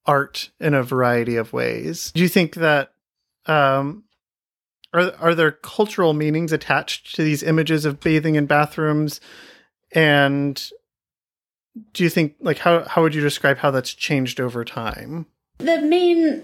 art 0.05 0.51
in 0.61 0.75
a 0.75 0.83
variety 0.83 1.37
of 1.37 1.55
ways. 1.55 2.13
Do 2.13 2.21
you 2.21 2.29
think 2.29 2.57
that 2.57 2.93
um, 3.47 4.05
are 4.93 5.15
are 5.19 5.35
there 5.35 5.53
cultural 5.53 6.13
meanings 6.13 6.53
attached 6.53 7.15
to 7.17 7.23
these 7.23 7.43
images 7.43 7.87
of 7.87 8.01
bathing 8.01 8.35
in 8.35 8.45
bathrooms? 8.45 9.23
And 9.93 10.63
do 11.95 12.05
you 12.05 12.11
think 12.11 12.35
like 12.41 12.59
how 12.59 12.85
how 12.85 13.01
would 13.01 13.15
you 13.15 13.23
describe 13.23 13.57
how 13.57 13.71
that's 13.71 13.95
changed 13.95 14.39
over 14.39 14.67
time? 14.67 15.25
The 15.59 15.81
main 15.81 16.43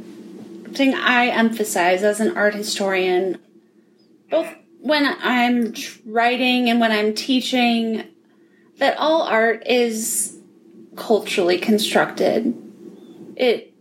thing 0.73 0.95
I 0.95 1.27
emphasize 1.27 2.03
as 2.03 2.21
an 2.21 2.35
art 2.39 2.55
historian, 2.55 3.37
both 4.31 4.49
when 4.87 5.17
I'm 5.21 5.75
writing 6.05 6.71
and 6.71 6.79
when 6.81 6.93
I'm 6.93 7.15
teaching, 7.15 8.05
that 8.79 8.97
all 8.99 9.23
art 9.23 9.67
is 9.67 10.39
culturally 10.95 11.59
constructed. 11.59 12.55
It 13.37 13.75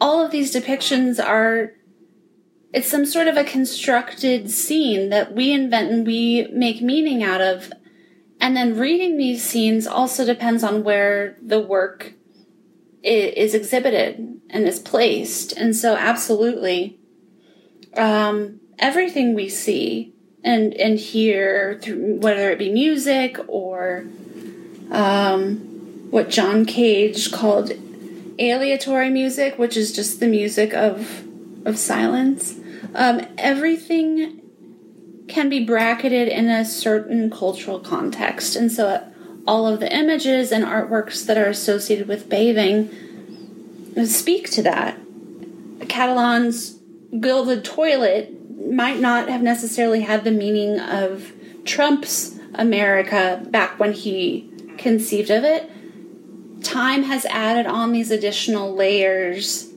all 0.00 0.24
of 0.24 0.30
these 0.30 0.54
depictions 0.54 1.24
are 1.24 1.72
it's 2.72 2.90
some 2.90 3.04
sort 3.04 3.26
of 3.26 3.36
a 3.36 3.44
constructed 3.44 4.50
scene 4.50 5.08
that 5.08 5.34
we 5.34 5.50
invent 5.50 5.90
and 5.90 6.06
we 6.06 6.46
make 6.52 6.80
meaning 6.80 7.22
out 7.22 7.40
of. 7.40 7.72
And 8.40 8.56
then 8.56 8.78
reading 8.78 9.16
these 9.16 9.42
scenes 9.42 9.86
also 9.86 10.24
depends 10.24 10.62
on 10.62 10.84
where 10.84 11.36
the 11.42 11.60
work 11.60 12.14
is 13.02 13.54
exhibited 13.54 14.40
and 14.48 14.68
is 14.68 14.78
placed. 14.78 15.52
And 15.52 15.74
so, 15.74 15.96
absolutely, 15.96 16.98
um, 17.96 18.60
everything 18.78 19.34
we 19.34 19.48
see 19.48 20.14
and 20.42 20.74
and 20.74 20.98
hear, 20.98 21.78
through, 21.82 22.16
whether 22.16 22.50
it 22.50 22.58
be 22.58 22.72
music 22.72 23.36
or 23.48 24.06
um, 24.90 25.56
what 26.10 26.30
John 26.30 26.64
Cage 26.64 27.30
called 27.30 27.72
aleatory 28.38 29.10
music, 29.10 29.58
which 29.58 29.76
is 29.76 29.92
just 29.92 30.20
the 30.20 30.26
music 30.26 30.72
of 30.74 31.24
of 31.66 31.78
silence. 31.78 32.58
Um, 32.94 33.26
everything 33.38 34.40
can 35.28 35.48
be 35.48 35.64
bracketed 35.64 36.28
in 36.28 36.48
a 36.48 36.64
certain 36.64 37.30
cultural 37.30 37.78
context, 37.78 38.56
and 38.56 38.72
so 38.72 39.06
all 39.46 39.66
of 39.66 39.80
the 39.80 39.94
images 39.94 40.52
and 40.52 40.64
artworks 40.64 41.26
that 41.26 41.38
are 41.38 41.48
associated 41.48 42.08
with 42.08 42.28
bathing 42.28 42.90
speak 44.06 44.50
to 44.50 44.62
that. 44.62 44.98
Cattelan's 45.88 46.78
gilded 47.18 47.64
toilet 47.64 48.32
might 48.70 49.00
not 49.00 49.28
have 49.28 49.42
necessarily 49.42 50.02
had 50.02 50.24
the 50.24 50.30
meaning 50.30 50.78
of 50.78 51.32
Trump's 51.64 52.38
America 52.54 53.44
back 53.50 53.78
when 53.78 53.92
he 53.92 54.50
conceived 54.78 55.30
of 55.30 55.44
it. 55.44 55.70
Time 56.62 57.04
has 57.04 57.24
added 57.26 57.66
on 57.66 57.92
these 57.92 58.10
additional 58.10 58.74
layers 58.74 59.68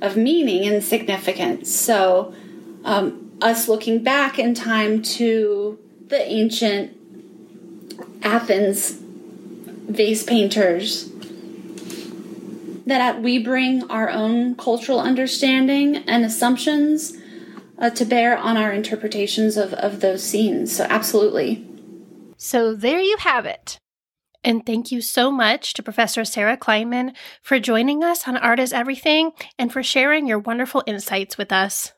of 0.00 0.16
meaning 0.16 0.66
and 0.66 0.82
significance. 0.82 1.74
So, 1.74 2.34
um, 2.84 3.32
us 3.40 3.68
looking 3.68 4.02
back 4.02 4.38
in 4.38 4.54
time 4.54 5.02
to 5.02 5.78
the 6.08 6.20
ancient 6.20 6.96
Athens 8.22 8.98
vase 9.88 10.22
painters, 10.22 11.10
that 12.86 13.22
we 13.22 13.38
bring 13.38 13.88
our 13.90 14.10
own 14.10 14.54
cultural 14.56 15.00
understanding 15.00 15.96
and 15.96 16.24
assumptions 16.24 17.16
uh, 17.80 17.90
to 17.90 18.04
bear 18.04 18.36
on 18.36 18.56
our 18.56 18.72
interpretations 18.72 19.56
of, 19.56 19.72
of 19.74 20.00
those 20.00 20.22
scenes. 20.22 20.76
So, 20.76 20.86
absolutely. 20.88 21.66
So, 22.36 22.74
there 22.74 23.00
you 23.00 23.16
have 23.18 23.46
it. 23.46 23.78
And 24.42 24.64
thank 24.64 24.90
you 24.90 25.02
so 25.02 25.30
much 25.30 25.74
to 25.74 25.82
Professor 25.82 26.24
Sarah 26.24 26.56
Kleinman 26.56 27.14
for 27.42 27.60
joining 27.60 28.02
us 28.02 28.26
on 28.26 28.38
Art 28.38 28.58
is 28.58 28.72
Everything 28.72 29.32
and 29.58 29.70
for 29.70 29.82
sharing 29.82 30.26
your 30.26 30.38
wonderful 30.38 30.82
insights 30.86 31.36
with 31.36 31.52
us. 31.52 31.92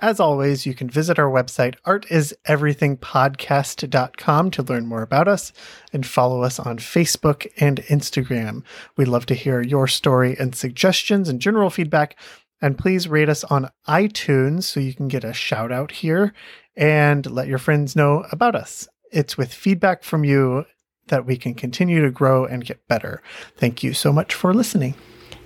As 0.00 0.20
always, 0.20 0.64
you 0.64 0.74
can 0.74 0.88
visit 0.88 1.18
our 1.18 1.30
website, 1.30 1.74
artiseverythingpodcast.com, 1.84 4.50
to 4.52 4.62
learn 4.62 4.86
more 4.86 5.02
about 5.02 5.26
us 5.26 5.52
and 5.92 6.06
follow 6.06 6.42
us 6.42 6.60
on 6.60 6.78
Facebook 6.78 7.48
and 7.58 7.82
Instagram. 7.84 8.62
We'd 8.96 9.08
love 9.08 9.26
to 9.26 9.34
hear 9.34 9.60
your 9.60 9.88
story 9.88 10.36
and 10.38 10.54
suggestions 10.54 11.28
and 11.28 11.40
general 11.40 11.70
feedback. 11.70 12.16
And 12.60 12.76
please 12.76 13.08
rate 13.08 13.28
us 13.28 13.44
on 13.44 13.70
iTunes 13.86 14.64
so 14.64 14.80
you 14.80 14.94
can 14.94 15.08
get 15.08 15.24
a 15.24 15.32
shout 15.32 15.70
out 15.70 15.92
here 15.92 16.32
and 16.76 17.28
let 17.30 17.48
your 17.48 17.58
friends 17.58 17.94
know 17.94 18.24
about 18.32 18.54
us. 18.54 18.88
It's 19.12 19.38
with 19.38 19.52
feedback 19.52 20.02
from 20.02 20.24
you 20.24 20.64
that 21.06 21.24
we 21.24 21.36
can 21.36 21.54
continue 21.54 22.02
to 22.02 22.10
grow 22.10 22.44
and 22.44 22.64
get 22.64 22.86
better. 22.88 23.22
Thank 23.56 23.82
you 23.82 23.94
so 23.94 24.12
much 24.12 24.34
for 24.34 24.52
listening. 24.52 24.94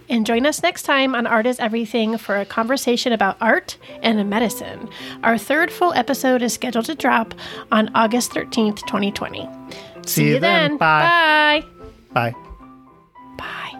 And 0.09 0.27
join 0.27 0.44
us 0.44 0.62
next 0.62 0.83
time 0.83 1.14
on 1.14 1.27
Art 1.27 1.46
is 1.46 1.59
Everything 1.61 2.18
for 2.18 2.37
a 2.37 2.44
conversation 2.44 3.12
about 3.12 3.37
art 3.40 3.79
and 4.03 4.29
medicine. 4.29 4.88
Our 5.22 5.38
third 5.38 5.70
full 5.70 5.92
episode 5.94 6.42
is 6.42 6.53
scheduled 6.53 6.87
to 6.87 6.94
drop 6.94 7.35
on 7.70 7.90
August 7.94 8.33
13th, 8.33 8.81
2020. 8.87 9.48
See, 10.05 10.09
See 10.09 10.27
you 10.29 10.33
then. 10.40 10.72
then. 10.72 10.77
Bye. 10.79 11.64
Bye. 12.12 12.35
Bye. 13.38 13.79